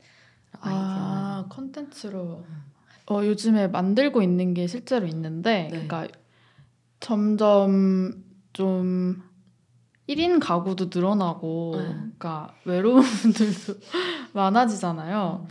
아이디어. 0.59 0.73
아, 0.73 1.45
콘텐츠로 1.49 2.43
어, 3.11 3.23
요즘에 3.23 3.67
만들고 3.67 4.23
있는 4.23 4.55
게 4.55 4.65
실제로 4.65 5.05
있는데, 5.05 5.69
네. 5.71 5.87
그러니까 5.87 6.07
점점 6.99 8.23
좀 8.53 9.23
1인 10.07 10.39
가구도 10.39 10.89
늘어나고, 10.93 11.71
네. 11.75 11.83
그러니까 11.93 12.55
외로운 12.65 13.01
분들도 13.21 13.79
많아지잖아요. 14.33 15.47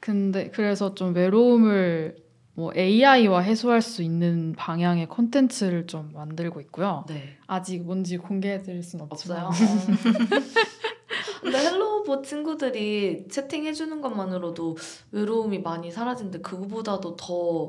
근데 0.00 0.50
그래서 0.50 0.94
좀 0.94 1.14
외로움을 1.14 2.23
뭐 2.54 2.72
AI와 2.74 3.40
해소할 3.40 3.82
수 3.82 4.02
있는 4.02 4.54
방향의 4.56 5.08
콘텐츠를 5.08 5.86
좀 5.86 6.12
만들고 6.14 6.60
있고요. 6.62 7.04
네. 7.08 7.36
아직 7.46 7.82
뭔지 7.82 8.16
공개해드릴 8.16 8.82
순 8.82 9.00
없지만. 9.00 9.46
없어요. 9.46 9.68
어. 9.68 9.74
근데 11.42 11.58
헬로우봇 11.58 12.22
친구들이 12.22 13.26
채팅해주는 13.28 14.00
것만으로도 14.00 14.76
외로움이 15.10 15.58
많이 15.60 15.90
사라진데 15.90 16.40
그거보다도 16.40 17.16
더 17.16 17.68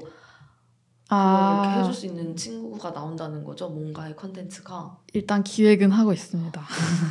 그걸 1.07 1.65
이렇게 1.65 1.79
해줄 1.79 1.93
수 1.93 2.05
있는 2.07 2.36
친구가 2.36 2.91
나온다는 2.91 3.43
거죠. 3.43 3.69
뭔가의 3.69 4.15
컨텐츠가 4.15 4.97
일단 5.13 5.43
기획은 5.43 5.91
하고 5.91 6.13
있습니다. 6.13 6.61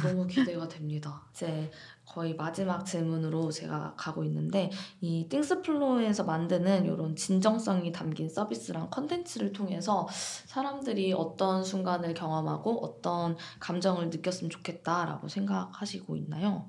너무 0.03 0.27
기대가 0.27 0.67
됩니다. 0.67 1.23
이제 1.33 1.71
거의 2.07 2.37
마지막 2.37 2.85
질문으로 2.85 3.51
제가 3.51 3.95
가고 3.97 4.25
있는데 4.25 4.71
이 5.01 5.27
띵스플로우에서 5.29 6.25
만드는 6.25 6.85
이런 6.85 7.17
진정성이 7.17 7.93
담긴 7.93 8.29
서비스랑 8.29 8.91
컨텐츠를 8.91 9.53
통해서 9.53 10.07
사람들이 10.47 11.13
어떤 11.13 11.65
순간을 11.65 12.15
경험하고 12.15 12.85
어떤 12.85 13.37
감정을 13.61 14.11
느꼈으면 14.11 14.51
좋겠다라고 14.51 15.29
생각하시고 15.29 16.17
있나요? 16.17 16.69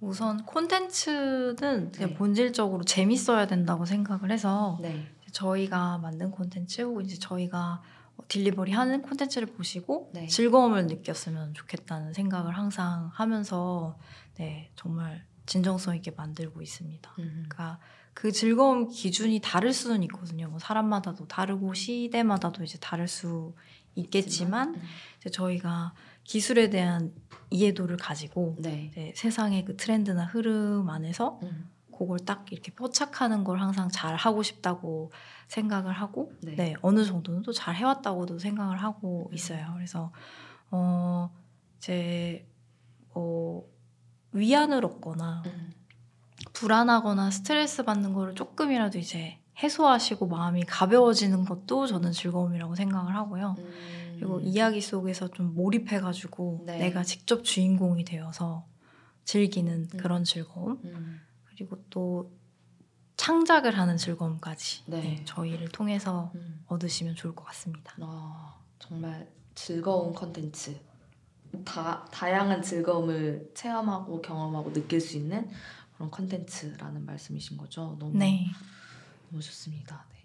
우선 0.00 0.44
콘텐츠는 0.44 1.90
그냥 1.90 2.10
네. 2.10 2.14
본질적으로 2.14 2.84
재밌어야 2.84 3.46
된다고 3.46 3.84
생각을 3.86 4.30
해서 4.30 4.78
네. 4.80 5.06
저희가 5.32 5.98
만든 5.98 6.30
콘텐츠 6.30 6.82
혹은 6.82 7.04
이제 7.04 7.18
저희가 7.18 7.82
딜리버리 8.28 8.72
하는 8.72 9.02
콘텐츠를 9.02 9.48
보시고 9.48 10.10
네. 10.14 10.26
즐거움을 10.26 10.86
느꼈으면 10.86 11.54
좋겠다는 11.54 12.12
생각을 12.12 12.56
항상 12.56 13.10
하면서 13.12 13.98
네 14.36 14.70
정말 14.74 15.24
진정성 15.46 15.96
있게 15.96 16.10
만들고 16.10 16.60
있습니다. 16.62 17.14
음. 17.18 17.24
그러니까 17.48 17.78
그 18.14 18.32
즐거움 18.32 18.88
기준이 18.88 19.40
다를 19.40 19.72
수는 19.72 20.02
있거든요. 20.04 20.48
뭐 20.48 20.58
사람마다도 20.58 21.28
다르고 21.28 21.74
시대마다도 21.74 22.64
이제 22.64 22.78
다를 22.78 23.06
수 23.08 23.54
있겠지만 23.94 24.74
음. 24.74 24.82
이제 25.18 25.30
저희가 25.30 25.94
기술에 26.24 26.70
대한 26.70 27.14
이해도를 27.50 27.96
가지고 27.96 28.56
네. 28.58 29.12
세상의 29.14 29.64
그 29.64 29.76
트렌드나 29.76 30.24
흐름 30.24 30.88
안에서 30.90 31.38
음. 31.42 31.70
그걸 31.96 32.18
딱 32.20 32.50
이렇게 32.52 32.72
포착하는 32.72 33.44
걸 33.44 33.60
항상 33.60 33.88
잘 33.88 34.14
하고 34.16 34.42
싶다고 34.42 35.10
생각을 35.48 35.92
하고 35.92 36.32
네. 36.42 36.56
네, 36.56 36.74
어느 36.82 37.04
정도는 37.04 37.42
또 37.42 37.52
잘 37.52 37.74
해왔다고도 37.76 38.38
생각을 38.38 38.82
하고 38.82 39.30
있어요. 39.32 39.72
그래서 39.74 40.12
어 40.70 41.30
이제 41.78 42.46
어 43.14 43.62
위안을 44.32 44.84
얻거나 44.84 45.42
음. 45.46 45.72
불안하거나 46.52 47.30
스트레스 47.30 47.82
받는 47.84 48.12
거를 48.12 48.34
조금이라도 48.34 48.98
이제 48.98 49.38
해소하시고 49.62 50.26
마음이 50.26 50.64
가벼워지는 50.64 51.44
것도 51.46 51.86
저는 51.86 52.12
즐거움이라고 52.12 52.74
생각을 52.74 53.14
하고요. 53.14 53.54
음. 53.58 54.16
그리고 54.18 54.40
이야기 54.40 54.80
속에서 54.80 55.28
좀 55.28 55.54
몰입해가지고 55.54 56.64
네. 56.66 56.78
내가 56.78 57.02
직접 57.02 57.42
주인공이 57.42 58.04
되어서 58.04 58.66
즐기는 59.24 59.88
음. 59.92 59.98
그런 59.98 60.24
즐거움 60.24 60.80
음. 60.84 61.20
그리고 61.56 61.82
또 61.88 62.30
창작을 63.16 63.78
하는 63.78 63.96
즐거움까지 63.96 64.82
네. 64.86 65.00
네, 65.00 65.24
저희를 65.24 65.68
통해서 65.68 66.30
음. 66.34 66.62
얻으시면 66.66 67.14
좋을 67.14 67.34
것 67.34 67.44
같습니다. 67.46 67.94
아, 68.00 68.54
정말 68.78 69.26
즐거운 69.54 70.12
컨텐츠. 70.12 70.78
다 71.64 72.04
다양한 72.10 72.60
즐거움을 72.60 73.50
체험하고 73.54 74.20
경험하고 74.20 74.72
느낄 74.74 75.00
수 75.00 75.16
있는 75.16 75.48
그런 75.94 76.10
컨텐츠라는 76.10 77.06
말씀이신 77.06 77.56
거죠. 77.56 77.96
너무 77.98 78.18
네. 78.18 78.46
너무 79.30 79.40
좋습니다. 79.42 80.04
네. 80.10 80.16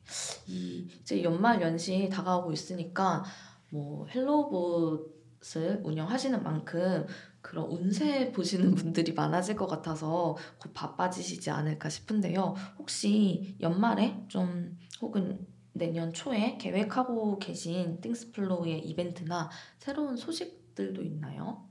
이 0.47 0.87
이제 1.01 1.23
연말 1.23 1.61
연시 1.61 2.09
다가오고 2.09 2.51
있으니까 2.51 3.23
뭐 3.69 4.05
헬로봇을 4.07 5.81
운영하시는 5.83 6.43
만큼 6.43 7.07
그런 7.51 7.65
운세 7.65 8.31
보시는 8.31 8.75
분들이 8.75 9.11
많아질 9.11 9.57
것 9.57 9.67
같아서 9.67 10.37
곧 10.57 10.73
바빠지시지 10.73 11.49
않을까 11.51 11.89
싶은데요. 11.89 12.55
혹시 12.79 13.57
연말에 13.59 14.17
좀 14.29 14.77
혹은 15.01 15.45
내년 15.73 16.13
초에 16.13 16.57
계획하고 16.57 17.39
계신 17.39 17.99
띵스플로우의 17.99 18.87
이벤트나 18.87 19.49
새로운 19.79 20.15
소식들도 20.15 21.01
있나요? 21.03 21.67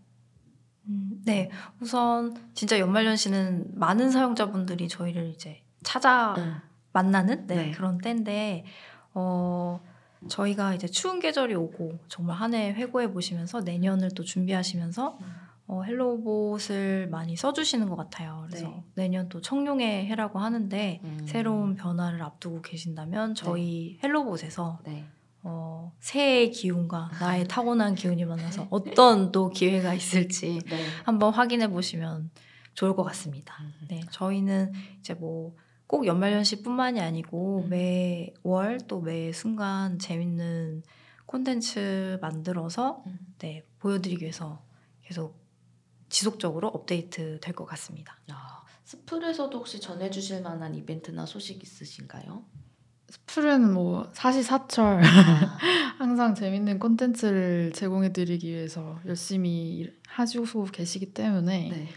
음, 0.85 1.23
네. 1.25 1.51
우선 1.81 2.37
진짜 2.53 2.79
연말연시는 2.79 3.79
많은 3.79 4.11
사용자분들이 4.11 4.87
저희를 4.87 5.29
이제 5.31 5.63
찾아 5.83 6.35
응. 6.37 6.57
만나는 6.93 7.47
네, 7.47 7.55
네. 7.57 7.71
그런 7.71 7.97
때인데 7.97 8.67
어 9.15 9.81
저희가 10.29 10.75
이제 10.75 10.87
추운 10.87 11.21
계절이 11.21 11.55
오고 11.55 12.01
정말 12.09 12.37
한 12.37 12.53
해 12.53 12.71
회고해 12.75 13.13
보시면서 13.13 13.63
내년을 13.63 14.11
또 14.11 14.23
준비하시면서 14.25 15.19
어, 15.71 15.83
헬로봇을 15.83 17.09
많이 17.09 17.37
써주시는 17.37 17.89
것 17.89 17.97
같아요. 17.97 18.45
그래서 18.49 18.67
네. 18.69 18.85
내년 18.95 19.29
또 19.29 19.41
청룡의 19.41 20.07
해라고 20.07 20.39
하는데 20.39 21.01
음. 21.05 21.19
새로운 21.27 21.77
변화를 21.77 22.23
앞두고 22.23 22.63
계신다면 22.63 23.35
저희 23.35 23.99
헬로봇에서 24.03 24.81
네. 24.85 25.05
어, 25.43 25.93
새해의 26.01 26.51
기운과 26.51 27.11
나의 27.21 27.47
타고난 27.49 27.95
기운이 27.95 28.25
만나서 28.25 28.67
어떤 28.71 29.31
또 29.33 29.49
기회가 29.49 29.95
있을지 29.95 30.59
네. 30.69 30.85
한번 31.05 31.33
확인해 31.33 31.69
보시면 31.69 32.31
좋을 32.75 32.97
것 32.97 33.05
같습니다. 33.05 33.55
음. 33.61 33.73
네, 33.89 34.01
저희는 34.11 34.73
이제 35.01 35.15
뭐 35.15 35.55
꼭 35.91 36.07
연말연시뿐만이 36.07 37.01
아니고 37.01 37.65
음. 37.65 37.69
매월 37.69 38.79
또 38.87 39.01
매 39.01 39.33
순간 39.33 39.99
재밌는 39.99 40.85
콘텐츠 41.27 42.17
만들어서 42.23 43.03
음. 43.07 43.19
네 43.39 43.65
보여드리기 43.81 44.23
위해서 44.23 44.63
계속 45.03 45.40
지속적으로 46.11 46.69
업데이트 46.69 47.39
될 47.41 47.55
것 47.55 47.65
같습니다. 47.67 48.17
야, 48.31 48.37
스플에서도 48.85 49.57
혹시 49.59 49.81
전해주실 49.81 50.43
만한 50.43 50.75
이벤트나 50.75 51.25
소식 51.25 51.63
있으신가요? 51.63 52.45
스플은 53.09 53.73
뭐 53.73 54.09
사시사철 54.13 55.03
아, 55.05 55.59
항상 55.99 56.35
재밌는 56.35 56.79
콘텐츠를 56.79 57.73
제공해드리기 57.75 58.49
위해서 58.49 59.01
열심히 59.07 59.77
일- 59.79 59.99
하시고 60.07 60.65
계시기 60.67 61.13
때문에 61.15 61.69
네. 61.71 61.89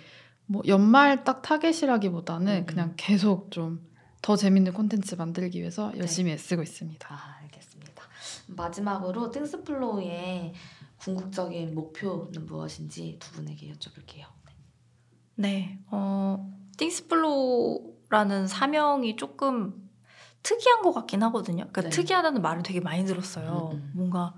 뭐 0.45 0.61
연말 0.67 1.23
딱 1.23 1.41
타겟이라기보다는 1.41 2.57
음. 2.61 2.65
그냥 2.65 2.93
계속 2.97 3.51
좀 3.51 3.91
더 4.23 4.37
재밌는 4.37 4.71
콘텐츠 4.71 5.15
만들기 5.15 5.59
위해서 5.59 5.91
열심히 5.97 6.31
애쓰고 6.31 6.63
있습니다. 6.63 7.13
아, 7.13 7.39
알겠습니다. 7.41 8.03
마지막으로 8.47 9.29
띵스플로우의 9.31 10.53
궁극적인 11.03 11.75
목표는 11.75 12.45
무엇인지 12.45 13.17
두 13.19 13.31
분에게 13.33 13.73
여쭤볼게요. 13.73 14.25
네, 15.35 15.79
어, 15.87 16.49
띵스플로라는 16.77 18.47
사명이 18.47 19.15
조금 19.17 19.89
특이한 20.43 20.81
것 20.81 20.93
같긴 20.93 21.23
하거든요. 21.23 21.65
그러니까 21.71 21.81
네. 21.81 21.89
특이하다는 21.89 22.41
말을 22.41 22.63
되게 22.63 22.79
많이 22.79 23.05
들었어요. 23.05 23.71
음, 23.73 23.77
음. 23.77 23.91
뭔가 23.95 24.33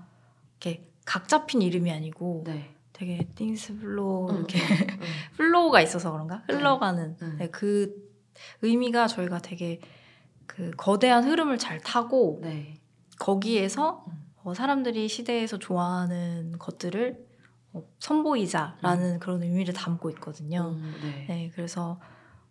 이렇게 0.60 0.90
각 1.04 1.28
잡힌 1.28 1.62
이름이 1.62 1.90
아니고 1.92 2.44
네. 2.46 2.74
되게 2.92 3.28
띵스플로 3.34 4.28
음, 4.30 4.36
이렇게 4.36 4.58
음, 4.58 5.00
flow가 5.36 5.82
있어서 5.82 6.12
그런가? 6.12 6.42
네. 6.48 6.54
흘러가는 6.54 7.16
음. 7.20 7.36
네, 7.38 7.48
그 7.50 7.94
의미가 8.62 9.06
저희가 9.06 9.40
되게 9.40 9.80
그 10.46 10.70
거대한 10.76 11.24
흐름을 11.24 11.58
잘 11.58 11.80
타고 11.80 12.38
네. 12.42 12.74
거기에서 13.18 14.04
음. 14.08 14.25
어, 14.46 14.54
사람들이 14.54 15.08
시대에서 15.08 15.58
좋아하는 15.58 16.56
것들을 16.60 17.18
어, 17.72 17.82
선보이자라는 17.98 19.18
그런 19.18 19.42
의미를 19.42 19.74
담고 19.74 20.08
있거든요. 20.10 20.76
음, 20.76 20.94
네. 21.02 21.26
네, 21.28 21.50
그래서 21.52 21.98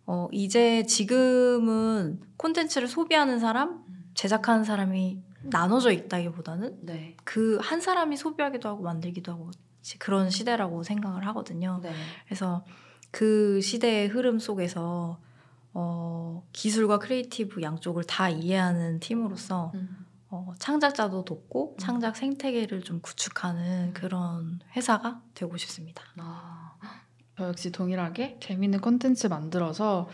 어, 0.04 0.28
이제 0.30 0.82
지금은 0.84 2.20
콘텐츠를 2.36 2.86
소비하는 2.86 3.38
사람, 3.38 3.82
음, 3.88 4.10
제작하는 4.12 4.62
사람이 4.62 5.22
나눠져 5.44 5.90
있다기보다는 5.92 6.80
네. 6.82 7.16
그한 7.24 7.80
사람이 7.80 8.18
소비하기도 8.18 8.68
하고 8.68 8.82
만들기도 8.82 9.32
하고 9.32 9.50
시- 9.80 9.98
그런 9.98 10.28
시대라고 10.28 10.82
생각을 10.82 11.26
하거든요. 11.28 11.80
네. 11.82 11.94
그래서 12.26 12.62
그 13.10 13.62
시대의 13.62 14.08
흐름 14.08 14.38
속에서 14.38 15.18
어, 15.72 16.46
기술과 16.52 16.98
creative 16.98 17.62
양쪽을 17.62 18.04
다 18.04 18.28
이해하는 18.28 19.00
팀으로서 19.00 19.72
음, 19.74 20.05
어, 20.36 20.54
창작자도 20.58 21.24
돕고 21.24 21.72
음. 21.72 21.78
창작 21.78 22.16
생태계를 22.16 22.82
좀 22.82 23.00
구축하는 23.00 23.94
그런 23.94 24.60
회사가 24.74 25.22
되고 25.34 25.56
싶습니다. 25.56 26.02
아, 26.18 26.74
저 27.36 27.48
역시 27.48 27.70
동일하게 27.72 28.38
재밌는 28.40 28.80
콘텐츠 28.80 29.26
만들어서 29.26 30.08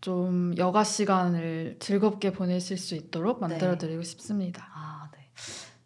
좀 0.00 0.56
여가 0.56 0.84
시간을 0.84 1.76
즐겁게 1.80 2.32
보내실 2.32 2.78
수 2.78 2.94
있도록 2.94 3.40
만들어드리고 3.40 4.02
싶습니다. 4.02 4.68
아, 4.74 5.10
네. 5.12 5.30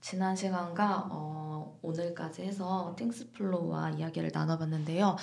지난 0.01 0.37
시간과 0.37 1.09
어, 1.11 1.79
오늘까지 1.83 2.43
해서 2.43 2.95
띵스플로우와 2.99 3.91
이야기를 3.91 4.31
나눠봤는데요. 4.35 5.17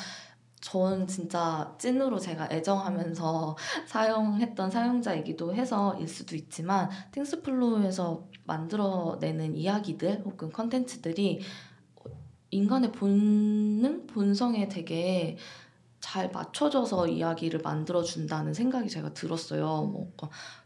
전 0.62 1.08
진짜 1.08 1.74
찐으로 1.78 2.20
제가 2.20 2.50
애정하면서 2.52 3.56
사용했던 3.88 4.72
사용자이기도 4.72 5.56
해서일 5.56 6.08
수도 6.08 6.36
있지만 6.36 6.90
띵스플로우에서 7.12 8.28
만들어내는 8.46 9.56
이야기들 9.56 10.24
혹은 10.26 10.52
컨텐츠들이 10.52 11.42
인간의 12.52 12.92
본능, 12.92 14.08
본성에 14.08 14.68
되게 14.68 15.38
잘 16.00 16.32
맞춰져서 16.32 17.08
이야기를 17.08 17.60
만들어 17.62 18.02
준다는 18.02 18.54
생각이 18.54 18.90
제가 18.90 19.14
들었어요. 19.14 19.84
뭐 19.84 20.12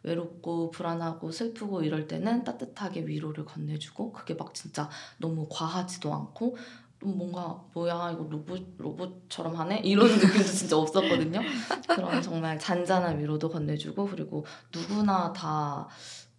외롭고 0.03 0.69
불안하고 0.69 1.31
슬프고 1.31 1.81
이럴 1.81 2.07
때는 2.07 2.43
따뜻하게 2.43 3.07
위로를 3.07 3.43
건네주고 3.45 4.13
그게 4.13 4.35
막 4.35 4.53
진짜 4.53 4.89
너무 5.17 5.47
과하지도 5.49 6.13
않고 6.13 6.55
좀 6.55 6.82
뭔가 7.09 7.63
뭐야 7.73 8.11
이거 8.13 8.27
로봇 8.29 8.75
로봇처럼 8.77 9.55
하네 9.55 9.81
이런 9.83 10.07
느낌도 10.11 10.43
진짜 10.43 10.77
없었거든요. 10.77 11.41
그런 11.87 12.21
정말 12.21 12.59
잔잔한 12.59 13.19
위로도 13.19 13.49
건네주고 13.49 14.07
그리고 14.07 14.45
누구나 14.73 15.33
다 15.33 15.87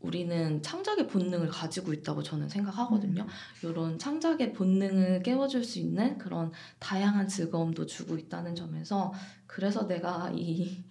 우리는 0.05 0.61
창작의 0.63 1.09
본능을 1.09 1.49
가지고 1.49 1.95
있다고 1.95 2.23
저는 2.23 2.49
생각하거든요. 2.49 3.27
이런 3.63 3.99
창작의 3.99 4.53
본능을 4.53 5.23
깨워줄 5.23 5.65
수 5.65 5.79
있는 5.79 6.19
그런 6.19 6.53
다양한 6.79 7.27
즐거움도 7.27 7.87
주고 7.87 8.19
있다는 8.19 8.55
점에서 8.55 9.13
그래서 9.47 9.87
내가 9.87 10.31
이 10.35 10.85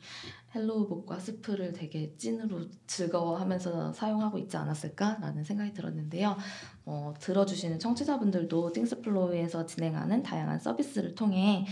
헬로우봇과 0.55 1.19
스플을 1.19 1.73
되게 1.73 2.15
찐으로 2.17 2.61
즐거워하면서 2.87 3.93
사용하고 3.93 4.37
있지 4.37 4.55
않았을까라는 4.57 5.43
생각이 5.43 5.73
들었는데요. 5.73 6.37
어, 6.85 7.13
들어주시는 7.19 7.79
청취자분들도 7.79 8.71
띵스플로우에서 8.73 9.65
진행하는 9.65 10.21
다양한 10.23 10.59
서비스를 10.59 11.15
통해 11.15 11.65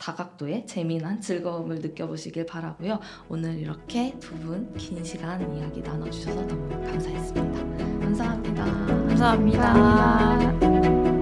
다각도의 0.00 0.66
재미난 0.66 1.20
즐거움을 1.20 1.76
느껴보시길 1.80 2.46
바라고요. 2.46 3.00
오늘 3.28 3.58
이렇게 3.58 4.18
두 4.18 4.34
분 4.36 4.72
긴 4.78 5.04
시간 5.04 5.54
이야기 5.56 5.80
나눠주셔서 5.82 6.46
너무 6.46 6.68
감사했습니다. 6.84 8.00
감사합니다. 8.00 8.64
감사합니다. 8.64 9.72
감사합니다. 9.72 11.19